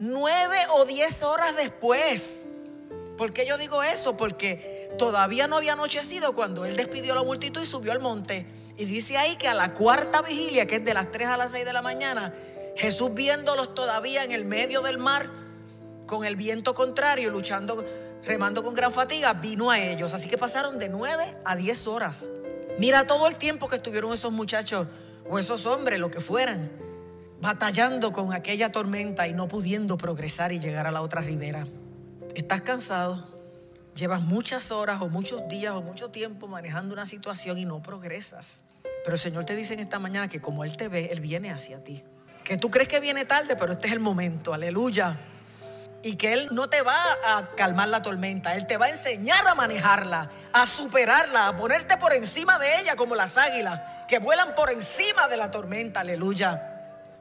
Nueve 0.00 0.58
o 0.72 0.86
diez 0.86 1.22
horas 1.22 1.54
después. 1.54 2.48
¿Por 3.16 3.32
qué 3.32 3.46
yo 3.46 3.56
digo 3.56 3.84
eso? 3.84 4.16
Porque 4.16 4.90
todavía 4.98 5.46
no 5.46 5.56
había 5.56 5.74
anochecido 5.74 6.34
cuando 6.34 6.64
Él 6.64 6.76
despidió 6.76 7.12
a 7.12 7.16
la 7.16 7.22
multitud 7.22 7.62
y 7.62 7.66
subió 7.66 7.92
al 7.92 8.00
monte. 8.00 8.44
Y 8.76 8.86
dice 8.86 9.16
ahí 9.18 9.36
que 9.36 9.46
a 9.46 9.54
la 9.54 9.72
cuarta 9.72 10.22
vigilia, 10.22 10.66
que 10.66 10.76
es 10.76 10.84
de 10.84 10.94
las 10.94 11.12
tres 11.12 11.28
a 11.28 11.36
las 11.36 11.52
seis 11.52 11.64
de 11.64 11.72
la 11.72 11.82
mañana, 11.82 12.34
Jesús 12.74 13.14
viéndolos 13.14 13.72
todavía 13.72 14.24
en 14.24 14.32
el 14.32 14.44
medio 14.44 14.82
del 14.82 14.98
mar, 14.98 15.46
con 16.08 16.24
el 16.24 16.34
viento 16.34 16.74
contrario, 16.74 17.30
luchando, 17.30 17.84
remando 18.24 18.64
con 18.64 18.74
gran 18.74 18.92
fatiga, 18.92 19.34
vino 19.34 19.70
a 19.70 19.78
ellos. 19.78 20.12
Así 20.14 20.28
que 20.28 20.36
pasaron 20.36 20.80
de 20.80 20.88
9 20.88 21.24
a 21.44 21.54
10 21.54 21.86
horas. 21.86 22.28
Mira 22.78 23.06
todo 23.06 23.28
el 23.28 23.36
tiempo 23.36 23.68
que 23.68 23.76
estuvieron 23.76 24.12
esos 24.12 24.32
muchachos 24.32 24.88
o 25.30 25.38
esos 25.38 25.66
hombres, 25.66 26.00
lo 26.00 26.10
que 26.10 26.20
fueran, 26.20 26.72
batallando 27.40 28.10
con 28.10 28.32
aquella 28.32 28.72
tormenta 28.72 29.28
y 29.28 29.34
no 29.34 29.46
pudiendo 29.46 29.96
progresar 29.96 30.50
y 30.50 30.58
llegar 30.58 30.88
a 30.88 30.90
la 30.90 31.02
otra 31.02 31.20
ribera. 31.20 31.64
¿Estás 32.34 32.62
cansado? 32.62 33.36
Llevas 33.94 34.22
muchas 34.22 34.72
horas 34.72 35.00
o 35.00 35.08
muchos 35.08 35.48
días 35.48 35.74
o 35.74 35.82
mucho 35.82 36.10
tiempo 36.10 36.48
manejando 36.48 36.94
una 36.94 37.06
situación 37.06 37.58
y 37.58 37.64
no 37.64 37.82
progresas. 37.82 38.64
Pero 39.04 39.14
el 39.14 39.20
Señor 39.20 39.44
te 39.44 39.54
dice 39.54 39.74
en 39.74 39.80
esta 39.80 39.98
mañana 39.98 40.28
que 40.28 40.40
como 40.40 40.64
Él 40.64 40.76
te 40.76 40.88
ve, 40.88 41.10
Él 41.12 41.20
viene 41.20 41.50
hacia 41.50 41.84
ti. 41.84 42.02
Que 42.44 42.56
tú 42.56 42.70
crees 42.70 42.88
que 42.88 43.00
viene 43.00 43.24
tarde, 43.24 43.56
pero 43.56 43.72
este 43.72 43.88
es 43.88 43.92
el 43.92 44.00
momento. 44.00 44.54
Aleluya 44.54 45.18
y 46.02 46.16
que 46.16 46.32
Él 46.32 46.48
no 46.52 46.68
te 46.68 46.82
va 46.82 46.96
a 47.26 47.48
calmar 47.56 47.88
la 47.88 48.02
tormenta, 48.02 48.54
Él 48.56 48.66
te 48.66 48.76
va 48.76 48.86
a 48.86 48.90
enseñar 48.90 49.46
a 49.46 49.54
manejarla, 49.54 50.30
a 50.52 50.66
superarla, 50.66 51.48
a 51.48 51.56
ponerte 51.56 51.96
por 51.96 52.12
encima 52.12 52.58
de 52.58 52.80
ella 52.80 52.96
como 52.96 53.14
las 53.14 53.36
águilas 53.36 53.80
que 54.08 54.18
vuelan 54.18 54.54
por 54.54 54.70
encima 54.70 55.28
de 55.28 55.36
la 55.36 55.50
tormenta, 55.50 56.00
aleluya. 56.00 56.62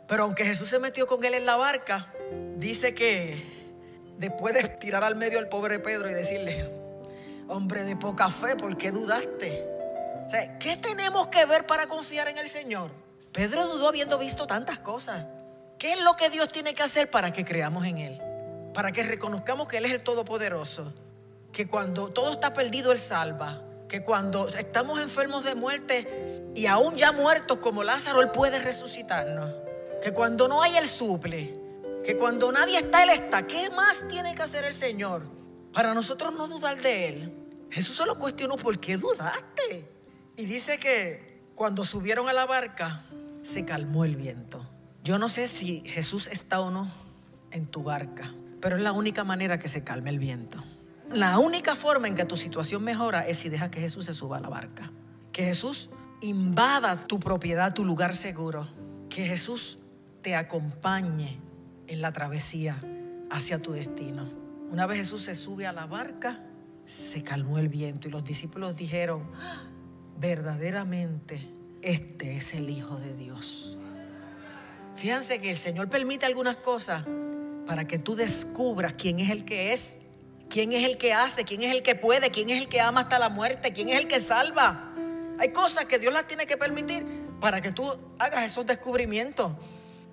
Pero 0.08 0.24
aunque 0.24 0.46
Jesús 0.46 0.70
se 0.70 0.80
metió 0.80 1.06
con 1.06 1.24
Él 1.26 1.34
en 1.34 1.46
la 1.46 1.58
barca, 1.58 2.08
dice 2.56 2.96
que 2.96 4.16
después 4.18 4.54
de 4.54 4.64
tirar 4.70 5.04
al 5.04 5.16
medio 5.16 5.38
al 5.38 5.50
pobre 5.50 5.80
Pedro 5.80 6.10
y 6.10 6.14
decirle, 6.14 6.72
hombre 7.50 7.84
de 7.84 7.98
poca 7.98 8.30
fe, 8.30 8.56
¿por 8.56 8.78
qué 8.78 8.92
dudaste? 8.92 9.68
O 10.26 10.30
sea, 10.30 10.58
¿qué 10.60 10.78
tenemos 10.78 11.28
que 11.28 11.46
ver 11.46 11.66
para 11.66 11.88
confiar 11.88 12.30
en 12.30 12.38
el 12.38 12.50
Señor? 12.50 12.92
Pedro 13.34 13.68
dudó 13.68 13.90
habiendo 13.90 14.18
visto 14.18 14.48
tantas 14.48 14.80
cosas. 14.80 15.26
¿Qué 15.78 15.94
es 15.94 16.02
lo 16.02 16.16
que 16.16 16.30
Dios 16.30 16.52
tiene 16.52 16.74
que 16.74 16.84
hacer 16.84 17.12
para 17.12 17.32
que 17.32 17.46
creamos 17.46 17.86
en 17.86 17.98
Él? 17.98 18.22
Para 18.78 18.92
que 18.92 19.02
reconozcamos 19.02 19.68
que 19.68 19.78
Él 19.78 19.86
es 19.86 19.92
el 19.92 20.04
Todopoderoso, 20.04 20.94
que 21.52 21.68
cuando 21.68 22.10
todo 22.10 22.34
está 22.34 22.54
perdido 22.54 22.92
Él 22.92 23.00
salva, 23.00 23.64
que 23.90 24.04
cuando 24.04 24.48
estamos 24.50 25.02
enfermos 25.02 25.44
de 25.46 25.56
muerte 25.56 26.52
y 26.54 26.68
aún 26.68 26.96
ya 26.96 27.12
muertos 27.12 27.58
como 27.58 27.84
Lázaro, 27.84 28.22
Él 28.22 28.30
puede 28.30 28.60
resucitarnos, 28.60 29.52
que 30.04 30.14
cuando 30.14 30.48
no 30.48 30.62
hay 30.62 30.78
Él 30.78 30.88
suple, 30.88 31.60
que 32.06 32.16
cuando 32.18 32.52
nadie 32.52 32.78
está 32.78 33.02
Él 33.02 33.10
está. 33.10 33.48
¿Qué 33.48 33.68
más 33.72 34.08
tiene 34.10 34.36
que 34.36 34.44
hacer 34.44 34.64
el 34.64 34.76
Señor 34.76 35.24
para 35.74 35.96
nosotros 35.96 36.36
no 36.36 36.48
dudar 36.48 36.80
de 36.80 37.10
Él? 37.10 37.48
Jesús 37.72 37.96
se 37.96 38.06
lo 38.06 38.20
cuestionó, 38.20 38.58
¿por 38.58 38.78
qué 38.78 38.98
dudaste? 38.98 39.92
Y 40.36 40.46
dice 40.46 40.78
que 40.78 41.42
cuando 41.56 41.84
subieron 41.84 42.30
a 42.30 42.34
la 42.34 42.46
barca, 42.46 43.02
se 43.42 43.66
calmó 43.66 44.06
el 44.06 44.16
viento. 44.16 44.64
Yo 45.04 45.18
no 45.18 45.30
sé 45.30 45.48
si 45.48 45.82
Jesús 45.88 46.28
está 46.28 46.60
o 46.60 46.70
no 46.70 46.88
en 47.50 47.66
tu 47.66 47.82
barca, 47.82 48.32
pero 48.62 48.76
es 48.76 48.82
la 48.82 48.92
única 48.92 49.24
manera 49.24 49.60
que 49.60 49.68
se 49.68 49.84
calme 49.84 50.10
el 50.10 50.20
viento. 50.20 50.64
La 51.12 51.40
única 51.40 51.76
forma 51.76 52.08
en 52.08 52.16
que 52.16 52.26
tu 52.26 52.36
situación 52.36 52.84
mejora 52.84 53.28
es 53.28 53.38
si 53.38 53.50
dejas 53.50 53.70
que 53.70 53.80
Jesús 53.80 54.06
se 54.06 54.14
suba 54.14 54.38
a 54.38 54.42
la 54.42 54.50
barca. 54.50 54.92
Que 55.32 55.46
Jesús 55.46 55.90
invada 56.22 56.96
tu 57.08 57.20
propiedad, 57.20 57.74
tu 57.74 57.86
lugar 57.86 58.16
seguro. 58.16 58.68
Que 59.10 59.26
Jesús 59.26 59.80
te 60.22 60.36
acompañe 60.36 61.40
en 61.88 62.02
la 62.02 62.12
travesía 62.12 62.82
hacia 63.32 63.60
tu 63.60 63.72
destino. 63.72 64.28
Una 64.70 64.86
vez 64.86 64.98
Jesús 64.98 65.24
se 65.24 65.36
sube 65.36 65.66
a 65.66 65.72
la 65.72 65.86
barca, 65.86 66.44
se 66.86 67.24
calmó 67.24 67.58
el 67.58 67.70
viento 67.70 68.10
y 68.10 68.12
los 68.12 68.26
discípulos 68.26 68.76
dijeron, 68.76 69.30
ah, 69.36 69.64
verdaderamente 70.20 71.50
este 71.82 72.36
es 72.36 72.54
el 72.54 72.70
Hijo 72.70 72.98
de 72.98 73.16
Dios. 73.16 73.78
Fíjense 74.96 75.40
que 75.40 75.52
el 75.52 75.56
Señor 75.56 75.90
permite 75.90 76.26
algunas 76.26 76.58
cosas 76.58 77.06
para 77.68 77.86
que 77.86 78.00
tú 78.00 78.16
descubras 78.16 78.94
quién 78.94 79.20
es 79.20 79.30
el 79.30 79.46
que 79.46 79.74
es, 79.74 80.00
quién 80.50 80.72
es 80.72 80.86
el 80.86 80.98
que 80.98 81.14
hace, 81.14 81.44
quién 81.44 81.62
es 81.62 81.74
el 81.74 81.84
que 81.84 81.96
puede, 81.96 82.32
quién 82.32 82.50
es 82.50 82.60
el 82.60 82.70
que 82.70 82.80
ama 82.80 83.02
hasta 83.02 83.20
la 83.20 83.30
muerte, 83.30 83.74
quién 83.74 83.90
es 83.90 84.00
el 84.00 84.08
que 84.08 84.20
salva. 84.20 84.94
Hay 85.38 85.50
cosas 85.50 85.86
que 85.86 86.00
Dios 86.00 86.14
las 86.14 86.26
tiene 86.28 86.48
que 86.48 86.58
permitir 86.58 87.06
para 87.40 87.62
que 87.62 87.72
tú 87.72 87.86
hagas 88.18 88.46
esos 88.46 88.66
descubrimientos 88.66 89.52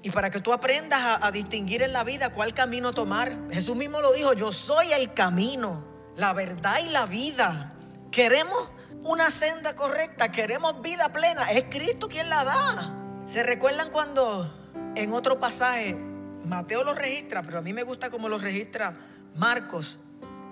y 0.02 0.10
para 0.10 0.30
que 0.30 0.40
tú 0.40 0.52
aprendas 0.52 1.18
a, 1.22 1.30
distinguir 1.30 1.82
en 1.82 1.94
la 1.94 2.04
vida 2.04 2.30
cuál 2.30 2.52
camino 2.52 2.92
tomar. 2.92 3.34
Jesús 3.50 3.76
mismo 3.76 4.02
lo 4.02 4.12
dijo, 4.12 4.34
yo 4.34 4.52
soy 4.52 4.92
el 4.92 5.14
camino, 5.14 5.84
la 6.16 6.34
verdad 6.34 6.80
y 6.84 6.90
la 6.90 7.06
vida. 7.06 7.72
Queremos 8.10 8.70
una 9.02 9.30
senda 9.30 9.74
correcta, 9.74 10.30
queremos 10.30 10.82
vida 10.82 11.10
plena. 11.10 11.50
Es 11.52 11.64
Cristo 11.70 12.08
quien 12.08 12.28
la 12.28 12.44
da. 12.44 13.22
¿Se 13.26 13.42
recuerdan 13.42 13.90
cuando 13.90 14.52
en 14.94 15.12
otro 15.12 15.40
pasaje, 15.40 15.96
Mateo 16.44 16.84
lo 16.84 16.94
registra, 16.94 17.42
pero 17.42 17.58
a 17.58 17.62
mí 17.62 17.72
me 17.72 17.82
gusta 17.82 18.10
como 18.10 18.28
lo 18.28 18.38
registra 18.38 18.96
Marcos? 19.36 19.98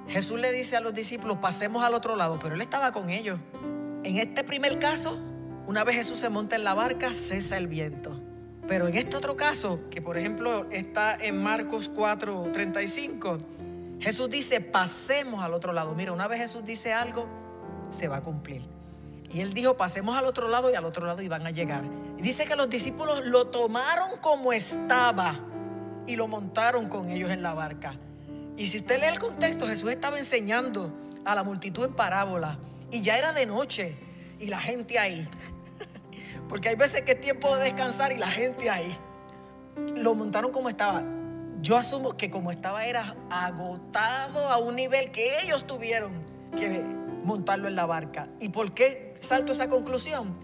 Jesús 0.08 0.40
le 0.40 0.52
dice 0.52 0.76
a 0.76 0.80
los 0.80 0.94
discípulos, 0.94 1.38
pasemos 1.38 1.84
al 1.84 1.94
otro 1.94 2.16
lado, 2.16 2.38
pero 2.40 2.54
él 2.54 2.60
estaba 2.60 2.92
con 2.92 3.10
ellos. 3.10 3.38
En 4.04 4.16
este 4.16 4.42
primer 4.42 4.78
caso, 4.78 5.18
una 5.66 5.84
vez 5.84 5.96
Jesús 5.96 6.18
se 6.18 6.28
monta 6.28 6.56
en 6.56 6.64
la 6.64 6.74
barca, 6.74 7.14
cesa 7.14 7.56
el 7.56 7.68
viento. 7.68 8.20
Pero 8.66 8.88
en 8.88 8.96
este 8.96 9.16
otro 9.16 9.36
caso, 9.36 9.80
que 9.90 10.00
por 10.02 10.16
ejemplo 10.16 10.66
está 10.70 11.14
en 11.16 11.42
Marcos 11.42 11.90
4, 11.94 12.50
35, 12.52 13.38
Jesús 14.00 14.28
dice, 14.30 14.60
pasemos 14.60 15.42
al 15.42 15.54
otro 15.54 15.72
lado. 15.72 15.94
Mira, 15.94 16.12
una 16.12 16.26
vez 16.26 16.40
Jesús 16.40 16.64
dice 16.64 16.92
algo, 16.92 17.28
se 17.90 18.08
va 18.08 18.18
a 18.18 18.22
cumplir. 18.22 18.62
Y 19.30 19.40
él 19.40 19.54
dijo, 19.54 19.76
pasemos 19.76 20.16
al 20.16 20.26
otro 20.26 20.48
lado 20.48 20.70
y 20.70 20.74
al 20.74 20.84
otro 20.84 21.06
lado 21.06 21.22
iban 21.22 21.46
a 21.46 21.50
llegar. 21.50 21.84
Y 22.18 22.22
dice 22.22 22.44
que 22.44 22.56
los 22.56 22.68
discípulos 22.68 23.24
lo 23.24 23.46
tomaron 23.46 24.10
como 24.20 24.52
estaba 24.52 25.40
y 26.06 26.16
lo 26.16 26.28
montaron 26.28 26.88
con 26.88 27.10
ellos 27.10 27.30
en 27.30 27.42
la 27.42 27.54
barca. 27.54 27.98
Y 28.56 28.66
si 28.66 28.78
usted 28.78 29.00
lee 29.00 29.06
el 29.06 29.18
contexto, 29.18 29.66
Jesús 29.66 29.90
estaba 29.90 30.18
enseñando 30.18 30.92
a 31.24 31.34
la 31.34 31.42
multitud 31.42 31.84
en 31.84 31.94
parábola 31.94 32.58
y 32.90 33.00
ya 33.00 33.18
era 33.18 33.32
de 33.32 33.46
noche 33.46 33.96
y 34.38 34.48
la 34.48 34.60
gente 34.60 34.98
ahí. 34.98 35.28
Porque 36.48 36.68
hay 36.68 36.76
veces 36.76 37.02
que 37.02 37.12
es 37.12 37.20
tiempo 37.20 37.56
de 37.56 37.64
descansar 37.64 38.12
y 38.12 38.18
la 38.18 38.28
gente 38.28 38.68
ahí. 38.68 38.94
Lo 39.96 40.14
montaron 40.14 40.52
como 40.52 40.68
estaba. 40.68 41.04
Yo 41.62 41.76
asumo 41.76 42.16
que 42.16 42.30
como 42.30 42.50
estaba 42.50 42.84
era 42.86 43.16
agotado 43.30 44.50
a 44.50 44.58
un 44.58 44.76
nivel 44.76 45.10
que 45.10 45.40
ellos 45.40 45.66
tuvieron 45.66 46.12
que 46.56 46.84
montarlo 47.24 47.68
en 47.68 47.76
la 47.76 47.86
barca. 47.86 48.28
¿Y 48.40 48.48
por 48.48 48.72
qué 48.72 49.14
salto 49.20 49.52
esa 49.52 49.68
conclusión? 49.68 50.36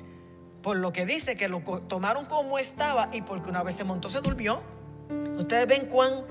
Por 0.62 0.76
lo 0.76 0.92
que 0.92 1.06
dice 1.06 1.36
que 1.36 1.48
lo 1.48 1.60
tomaron 1.60 2.24
como 2.26 2.58
estaba 2.58 3.08
y 3.12 3.22
porque 3.22 3.50
una 3.50 3.62
vez 3.62 3.74
se 3.74 3.84
montó 3.84 4.08
se 4.08 4.20
durmió. 4.20 4.62
Ustedes 5.36 5.66
ven 5.66 5.86
cuán 5.86 6.24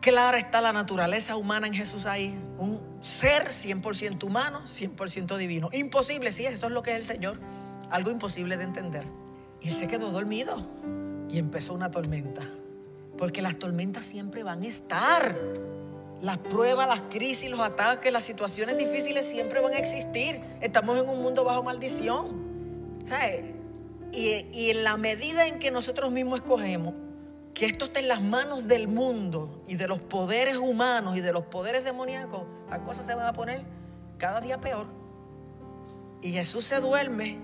clara 0.00 0.38
está 0.38 0.60
la 0.60 0.72
naturaleza 0.72 1.36
humana 1.36 1.66
en 1.66 1.74
Jesús 1.74 2.06
ahí. 2.06 2.38
Un 2.58 2.80
ser 3.00 3.48
100% 3.48 4.24
humano, 4.24 4.60
100% 4.64 5.36
divino. 5.36 5.68
Imposible, 5.72 6.32
sí, 6.32 6.46
eso 6.46 6.66
es 6.66 6.72
lo 6.72 6.82
que 6.82 6.90
es 6.90 6.96
el 6.96 7.04
Señor. 7.04 7.38
Algo 7.90 8.10
imposible 8.10 8.56
de 8.56 8.64
entender. 8.64 9.04
Y 9.60 9.68
él 9.68 9.74
se 9.74 9.88
quedó 9.88 10.10
dormido 10.10 10.56
y 11.28 11.38
empezó 11.38 11.74
una 11.74 11.90
tormenta. 11.90 12.42
Porque 13.18 13.42
las 13.42 13.58
tormentas 13.58 14.06
siempre 14.06 14.42
van 14.42 14.62
a 14.62 14.66
estar. 14.66 15.36
Las 16.22 16.38
pruebas, 16.38 16.86
las 16.86 17.02
crisis, 17.02 17.50
los 17.50 17.60
ataques, 17.60 18.12
las 18.12 18.24
situaciones 18.24 18.76
difíciles 18.76 19.26
siempre 19.26 19.60
van 19.60 19.74
a 19.74 19.78
existir. 19.78 20.40
Estamos 20.60 20.98
en 21.02 21.08
un 21.08 21.22
mundo 21.22 21.44
bajo 21.44 21.62
maldición. 21.62 22.50
Y, 24.12 24.46
y 24.52 24.70
en 24.70 24.84
la 24.84 24.96
medida 24.96 25.46
en 25.46 25.58
que 25.58 25.70
nosotros 25.70 26.12
mismos 26.12 26.40
escogemos 26.40 26.94
que 27.54 27.66
esto 27.66 27.86
esté 27.86 28.00
en 28.00 28.08
las 28.08 28.22
manos 28.22 28.68
del 28.68 28.88
mundo 28.88 29.62
y 29.66 29.76
de 29.76 29.88
los 29.88 30.00
poderes 30.00 30.56
humanos 30.56 31.16
y 31.16 31.20
de 31.20 31.32
los 31.32 31.44
poderes 31.44 31.84
demoníacos, 31.84 32.42
las 32.68 32.80
cosas 32.80 33.06
se 33.06 33.14
van 33.14 33.26
a 33.26 33.32
poner 33.32 33.64
cada 34.18 34.40
día 34.40 34.60
peor. 34.60 34.86
Y 36.22 36.32
Jesús 36.32 36.64
se 36.64 36.80
duerme 36.80 37.38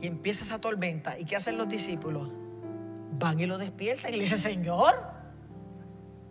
y 0.00 0.06
empieza 0.06 0.44
esa 0.44 0.60
tormenta. 0.60 1.18
¿Y 1.18 1.24
qué 1.24 1.36
hacen 1.36 1.56
los 1.56 1.68
discípulos? 1.68 2.28
Van 3.18 3.38
y 3.38 3.46
lo 3.46 3.58
despiertan 3.58 4.12
y 4.12 4.16
le 4.16 4.24
dicen, 4.24 4.38
Señor, 4.38 4.94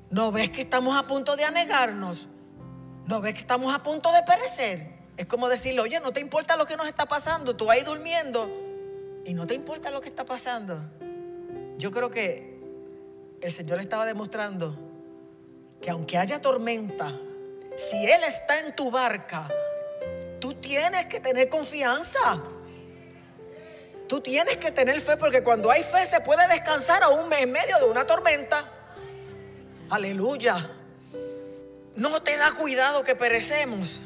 ¿no 0.10 0.32
ves 0.32 0.50
que 0.50 0.62
estamos 0.62 0.98
a 0.98 1.08
punto 1.08 1.36
de 1.36 1.46
anegarnos? 1.46 2.28
¿No 3.06 3.22
ves 3.22 3.34
que 3.34 3.40
estamos 3.40 3.74
a 3.74 3.82
punto 3.82 4.12
de 4.12 4.24
perecer? 4.24 4.92
Es 5.18 5.26
como 5.26 5.50
decirle, 5.50 5.82
oye, 5.82 6.00
no 6.00 6.12
te 6.14 6.20
importa 6.20 6.56
lo 6.56 6.66
que 6.66 6.76
nos 6.76 6.88
está 6.88 7.06
pasando, 7.06 7.56
tú 7.56 7.70
ahí 7.70 7.84
durmiendo 7.84 8.50
y 9.26 9.34
no 9.34 9.48
te 9.48 9.54
importa 9.54 9.92
lo 9.92 10.02
que 10.02 10.10
está 10.10 10.26
pasando. 10.26 10.80
Yo 11.78 11.92
creo 11.92 12.10
que 12.10 12.51
el 13.42 13.52
Señor 13.52 13.80
estaba 13.80 14.06
demostrando 14.06 14.76
que 15.82 15.90
aunque 15.90 16.18
haya 16.18 16.42
tormenta, 16.42 17.12
si 17.76 18.06
Él 18.06 18.24
está 18.28 18.60
en 18.60 18.76
tu 18.76 18.92
barca, 18.92 19.50
tú 20.40 20.54
tienes 20.54 21.06
que 21.06 21.20
tener 21.20 21.50
confianza. 21.50 22.42
Tú 24.08 24.20
tienes 24.22 24.58
que 24.58 24.72
tener 24.72 25.00
fe 25.02 25.18
porque 25.18 25.42
cuando 25.42 25.72
hay 25.72 25.84
fe 25.84 26.06
se 26.06 26.20
puede 26.22 26.48
descansar 26.50 27.02
aún 27.04 27.32
en 27.34 27.52
medio 27.52 27.78
de 27.80 27.86
una 27.86 28.06
tormenta. 28.06 28.70
Aleluya. 29.90 30.70
No 31.96 32.22
te 32.22 32.38
da 32.38 32.52
cuidado 32.52 33.04
que 33.04 33.16
perecemos. 33.16 34.04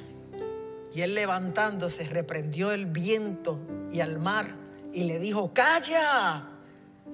Y 0.94 1.02
él 1.02 1.14
levantándose 1.14 2.06
reprendió 2.06 2.72
el 2.72 2.86
viento 2.86 3.60
y 3.92 4.00
al 4.00 4.18
mar 4.18 4.56
y 4.94 5.04
le 5.04 5.20
dijo, 5.20 5.54
calla, 5.54 6.48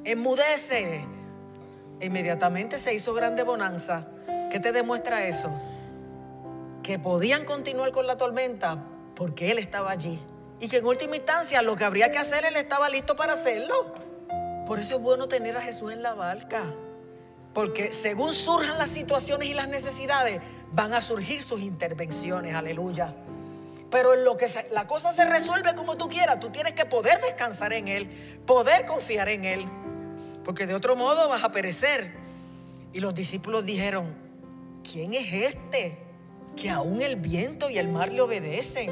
enmudece. 0.04 1.08
Inmediatamente 2.02 2.80
se 2.80 2.94
hizo 2.94 3.14
grande 3.14 3.44
bonanza. 3.44 4.08
¿Qué 4.50 4.60
te 4.60 4.72
demuestra 4.72 5.28
eso? 5.28 5.50
Que 6.84 7.00
podían 7.00 7.46
continuar 7.46 7.92
con 7.92 8.08
la 8.08 8.18
tormenta 8.18 8.84
porque 9.16 9.52
él 9.52 9.60
estaba 9.60 9.92
allí 9.92 10.20
y 10.62 10.68
que 10.68 10.78
en 10.78 10.86
última 10.86 11.16
instancia 11.16 11.64
lo 11.64 11.76
que 11.76 11.84
habría 11.84 12.12
que 12.12 12.20
hacer, 12.20 12.46
Él 12.46 12.56
estaba 12.56 12.88
listo 12.88 13.16
para 13.16 13.34
hacerlo. 13.34 13.96
Por 14.68 14.80
eso 14.80 14.98
es 14.98 15.02
bueno 15.02 15.28
tener 15.28 15.58
a 15.58 15.62
Jesús 15.62 15.92
en 15.92 16.04
la 16.04 16.14
barca. 16.14 16.64
Porque 17.52 17.92
según 17.92 18.36
surjan 18.36 18.78
las 18.78 18.92
situaciones 18.92 19.50
y 19.50 19.56
las 19.56 19.68
necesidades, 19.68 20.40
van 20.72 20.94
a 20.94 21.02
surgir 21.02 21.42
sus 21.42 21.62
intervenciones, 21.62 22.54
aleluya. 22.54 23.16
Pero 23.90 24.14
en 24.14 24.24
lo 24.24 24.38
que 24.38 24.48
la 24.72 24.86
cosa 24.86 25.12
se 25.12 25.26
resuelve 25.26 25.74
como 25.74 25.98
tú 25.98 26.08
quieras, 26.08 26.40
tú 26.40 26.52
tienes 26.52 26.74
que 26.74 26.86
poder 26.86 27.20
descansar 27.22 27.74
en 27.74 27.88
Él, 27.88 28.08
poder 28.46 28.86
confiar 28.86 29.30
en 29.30 29.46
Él. 29.46 29.66
Porque 30.44 30.66
de 30.68 30.74
otro 30.74 30.96
modo 30.96 31.30
vas 31.30 31.44
a 31.44 31.52
perecer. 31.52 32.16
Y 32.94 33.00
los 33.00 33.14
discípulos 33.14 33.66
dijeron, 33.66 34.16
¿quién 34.84 35.14
es 35.14 35.32
este 35.34 35.98
que 36.56 36.70
aún 36.70 37.02
el 37.02 37.16
viento 37.16 37.70
y 37.70 37.78
el 37.78 37.88
mar 37.88 38.12
le 38.12 38.22
obedecen? 38.22 38.90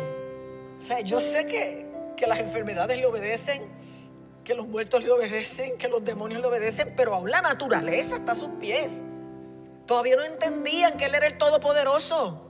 O 0.80 0.84
sea, 0.84 1.02
yo 1.02 1.20
sé 1.20 1.48
que, 1.48 1.86
que 2.16 2.28
las 2.28 2.40
enfermedades 2.40 2.98
le 2.98 3.06
obedecen, 3.06 3.62
que 4.44 4.56
los 4.56 4.68
muertos 4.68 5.04
le 5.04 5.12
obedecen, 5.12 5.78
que 5.78 5.90
los 5.90 6.04
demonios 6.04 6.42
le 6.42 6.48
obedecen, 6.48 6.94
pero 6.96 7.14
aún 7.14 7.30
la 7.30 7.42
naturaleza 7.42 8.16
está 8.16 8.32
a 8.32 8.36
sus 8.36 8.50
pies. 8.60 9.02
Todavía 9.86 10.16
no 10.16 10.24
entendían 10.24 10.98
que 10.98 11.06
Él 11.06 11.16
era 11.16 11.28
el 11.28 11.38
Todopoderoso, 11.38 12.50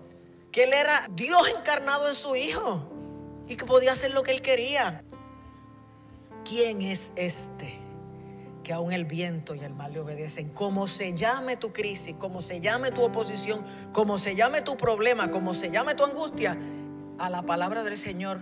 que 0.51 0.63
Él 0.63 0.73
era 0.73 1.07
Dios 1.11 1.41
encarnado 1.57 2.07
en 2.07 2.15
su 2.15 2.35
Hijo 2.35 2.87
y 3.47 3.55
que 3.55 3.65
podía 3.65 3.93
hacer 3.93 4.11
lo 4.11 4.23
que 4.23 4.31
Él 4.31 4.41
quería. 4.41 5.03
¿Quién 6.45 6.81
es 6.81 7.13
este? 7.15 7.88
Que 8.69 8.73
aún 8.73 8.93
el 8.93 9.05
viento 9.05 9.55
y 9.55 9.61
el 9.61 9.73
mar 9.73 9.89
le 9.89 9.99
obedecen. 9.99 10.49
Como 10.49 10.87
se 10.87 11.15
llame 11.15 11.57
tu 11.57 11.73
crisis, 11.73 12.15
como 12.15 12.39
se 12.39 12.61
llame 12.61 12.91
tu 12.91 13.01
oposición, 13.01 13.65
como 13.91 14.19
se 14.19 14.35
llame 14.35 14.61
tu 14.61 14.77
problema, 14.77 15.31
como 15.31 15.55
se 15.55 15.71
llame 15.71 15.95
tu 15.95 16.03
angustia, 16.03 16.55
a 17.17 17.31
la 17.31 17.41
palabra 17.41 17.81
del 17.83 17.97
Señor 17.97 18.39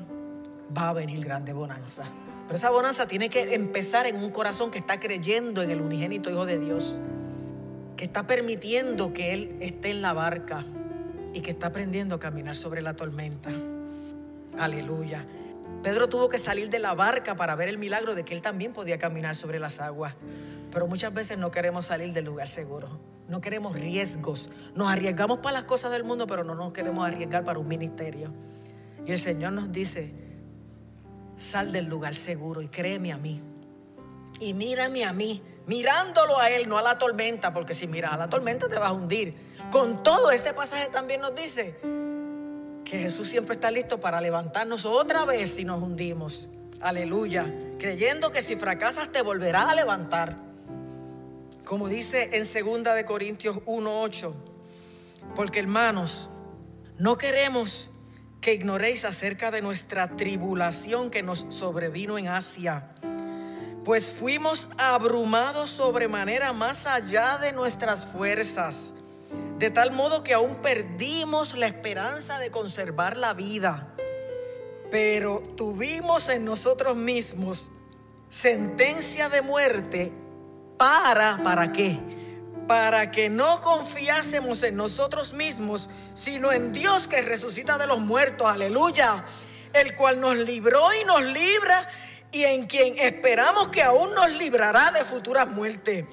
va 0.78 0.90
a 0.90 0.92
venir 0.94 1.24
grande 1.24 1.54
bonanza. 1.54 2.04
Pero 2.46 2.58
esa 2.58 2.72
bonanza 2.72 3.08
tiene 3.08 3.30
que 3.30 3.56
empezar 3.56 4.06
en 4.06 4.18
un 4.18 4.30
corazón 4.30 4.70
que 4.70 4.80
está 4.80 5.00
creyendo 5.00 5.62
en 5.62 5.72
el 5.72 5.80
unigénito 5.80 6.30
Hijo 6.30 6.46
de 6.46 6.60
Dios, 6.60 7.00
que 7.96 8.04
está 8.04 8.28
permitiendo 8.28 9.14
que 9.14 9.34
Él 9.34 9.56
esté 9.62 9.92
en 9.92 10.02
la 10.02 10.12
barca 10.12 10.66
y 11.34 11.40
que 11.40 11.52
está 11.52 11.68
aprendiendo 11.68 12.16
a 12.16 12.20
caminar 12.20 12.58
sobre 12.58 12.82
la 12.82 12.98
tormenta. 12.98 13.50
Aleluya. 14.60 15.26
Pedro 15.84 16.10
tuvo 16.10 16.28
que 16.28 16.40
salir 16.40 16.70
de 16.70 16.80
la 16.80 16.94
barca 16.96 17.36
para 17.36 17.56
ver 17.56 17.70
el 17.70 17.78
milagro 17.78 18.16
de 18.16 18.26
que 18.26 18.34
él 18.34 18.42
también 18.42 18.74
podía 18.74 18.98
caminar 18.98 19.36
sobre 19.36 19.60
las 19.60 19.80
aguas. 19.80 20.16
Pero 20.72 20.88
muchas 20.88 21.14
veces 21.14 21.38
no 21.38 21.52
queremos 21.52 21.86
salir 21.86 22.14
del 22.14 22.26
lugar 22.26 22.48
seguro. 22.48 22.90
No 23.28 23.42
queremos 23.42 23.74
riesgos. 23.74 24.50
Nos 24.76 24.92
arriesgamos 24.92 25.40
para 25.40 25.54
las 25.54 25.64
cosas 25.66 25.92
del 25.92 26.04
mundo, 26.04 26.28
pero 26.28 26.44
no 26.44 26.56
nos 26.56 26.74
queremos 26.74 27.08
arriesgar 27.08 27.44
para 27.46 27.60
un 27.60 27.68
ministerio. 27.68 28.34
Y 29.06 29.12
el 29.12 29.20
Señor 29.20 29.54
nos 29.54 29.72
dice, 29.72 30.12
sal 31.38 31.72
del 31.72 31.86
lugar 31.86 32.16
seguro 32.16 32.62
y 32.62 32.68
créeme 32.68 33.12
a 33.12 33.18
mí. 33.18 33.42
Y 34.40 34.54
mírame 34.54 35.06
a 35.06 35.14
mí, 35.14 35.42
mirándolo 35.66 36.40
a 36.40 36.50
Él, 36.50 36.68
no 36.68 36.78
a 36.78 36.82
la 36.82 36.98
tormenta, 36.98 37.54
porque 37.54 37.74
si 37.74 37.88
miras 37.88 38.14
a 38.14 38.18
la 38.18 38.30
tormenta 38.30 38.68
te 38.68 38.78
vas 38.78 38.90
a 38.90 38.94
hundir. 38.94 39.34
Con 39.72 40.04
todo, 40.04 40.32
este 40.32 40.54
pasaje 40.54 40.88
también 40.88 41.22
nos 41.22 41.36
dice 41.36 41.80
que 42.88 43.00
Jesús 43.00 43.28
siempre 43.28 43.56
está 43.56 43.70
listo 43.70 44.00
para 44.00 44.22
levantarnos 44.22 44.86
otra 44.86 45.26
vez 45.26 45.56
si 45.56 45.66
nos 45.66 45.82
hundimos. 45.82 46.50
Aleluya. 46.80 47.54
Creyendo 47.78 48.32
que 48.32 48.42
si 48.42 48.56
fracasas 48.56 49.12
te 49.12 49.22
volverá 49.22 49.70
a 49.70 49.76
levantar. 49.76 50.38
Como 51.66 51.90
dice 51.90 52.30
en 52.38 52.46
2 52.46 52.96
de 52.96 53.04
Corintios 53.04 53.58
1:8. 53.66 54.34
Porque 55.36 55.60
hermanos, 55.60 56.30
no 56.98 57.18
queremos 57.18 57.90
que 58.40 58.54
ignoréis 58.54 59.04
acerca 59.04 59.52
de 59.52 59.62
nuestra 59.62 60.16
tribulación 60.16 61.10
que 61.10 61.24
nos 61.24 61.46
sobrevino 61.50 62.18
en 62.18 62.30
Asia. 62.30 62.96
Pues 63.84 64.14
fuimos 64.14 64.70
abrumados 64.78 65.72
sobremanera 65.72 66.54
más 66.54 66.88
allá 66.88 67.38
de 67.38 67.52
nuestras 67.52 68.06
fuerzas 68.06 68.94
de 69.58 69.72
tal 69.72 69.92
modo 69.92 70.24
que 70.24 70.34
aún 70.34 70.56
perdimos 70.58 71.56
la 71.58 71.66
esperanza 71.66 72.38
de 72.38 72.52
conservar 72.52 73.18
la 73.18 73.34
vida. 73.34 73.94
Pero 74.92 75.42
tuvimos 75.56 76.30
en 76.30 76.46
nosotros 76.46 76.96
mismos 76.96 77.72
sentencia 78.30 79.30
de 79.30 79.42
muerte 79.42 80.12
para, 80.78 81.40
¿para 81.44 81.74
qué? 81.74 81.98
Para 82.68 83.10
que 83.10 83.30
no 83.30 83.62
confiásemos 83.62 84.62
en 84.64 84.76
nosotros 84.76 85.34
mismos, 85.34 85.90
sino 86.14 86.52
en 86.52 86.72
Dios 86.72 87.08
que 87.08 87.22
resucita 87.22 87.78
de 87.78 87.88
los 87.88 88.00
muertos, 88.00 88.48
aleluya, 88.48 89.26
el 89.74 89.96
cual 89.96 90.22
nos 90.22 90.38
libró 90.38 90.94
y 90.94 91.04
nos 91.04 91.24
libra 91.24 91.88
y 92.32 92.44
en 92.44 92.68
quien 92.68 92.98
esperamos 93.00 93.70
que 93.70 93.82
aún 93.82 94.14
nos 94.14 94.30
librará 94.32 94.92
de 94.92 95.04
futuras 95.04 95.48
muertes 95.50 96.06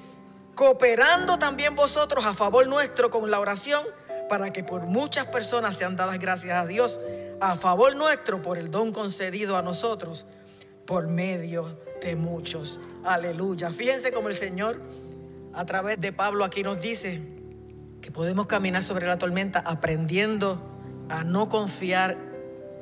cooperando 0.55 1.37
también 1.37 1.75
vosotros 1.75 2.25
a 2.25 2.33
favor 2.33 2.67
nuestro 2.67 3.11
con 3.11 3.29
la 3.29 3.39
oración, 3.39 3.83
para 4.29 4.51
que 4.51 4.63
por 4.63 4.87
muchas 4.87 5.25
personas 5.25 5.77
sean 5.77 5.95
dadas 5.95 6.17
gracias 6.19 6.57
a 6.57 6.65
Dios 6.65 6.99
a 7.39 7.55
favor 7.55 7.95
nuestro 7.95 8.41
por 8.41 8.57
el 8.57 8.71
don 8.71 8.91
concedido 8.91 9.57
a 9.57 9.61
nosotros 9.61 10.25
por 10.85 11.07
medio 11.07 11.79
de 12.01 12.15
muchos. 12.15 12.79
Aleluya. 13.03 13.71
Fíjense 13.71 14.11
como 14.11 14.29
el 14.29 14.35
Señor 14.35 14.81
a 15.53 15.65
través 15.65 15.99
de 15.99 16.11
Pablo 16.13 16.43
aquí 16.43 16.63
nos 16.63 16.81
dice 16.81 17.21
que 18.01 18.11
podemos 18.11 18.47
caminar 18.47 18.83
sobre 18.83 19.07
la 19.07 19.17
tormenta 19.17 19.59
aprendiendo 19.59 20.61
a 21.09 21.23
no 21.23 21.49
confiar 21.49 22.17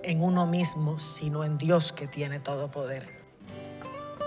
en 0.03 0.21
uno 0.21 0.45
mismo, 0.45 0.99
sino 0.99 1.43
en 1.43 1.57
Dios 1.57 1.93
que 1.93 2.07
tiene 2.07 2.39
todo 2.39 2.71
poder. 2.71 3.22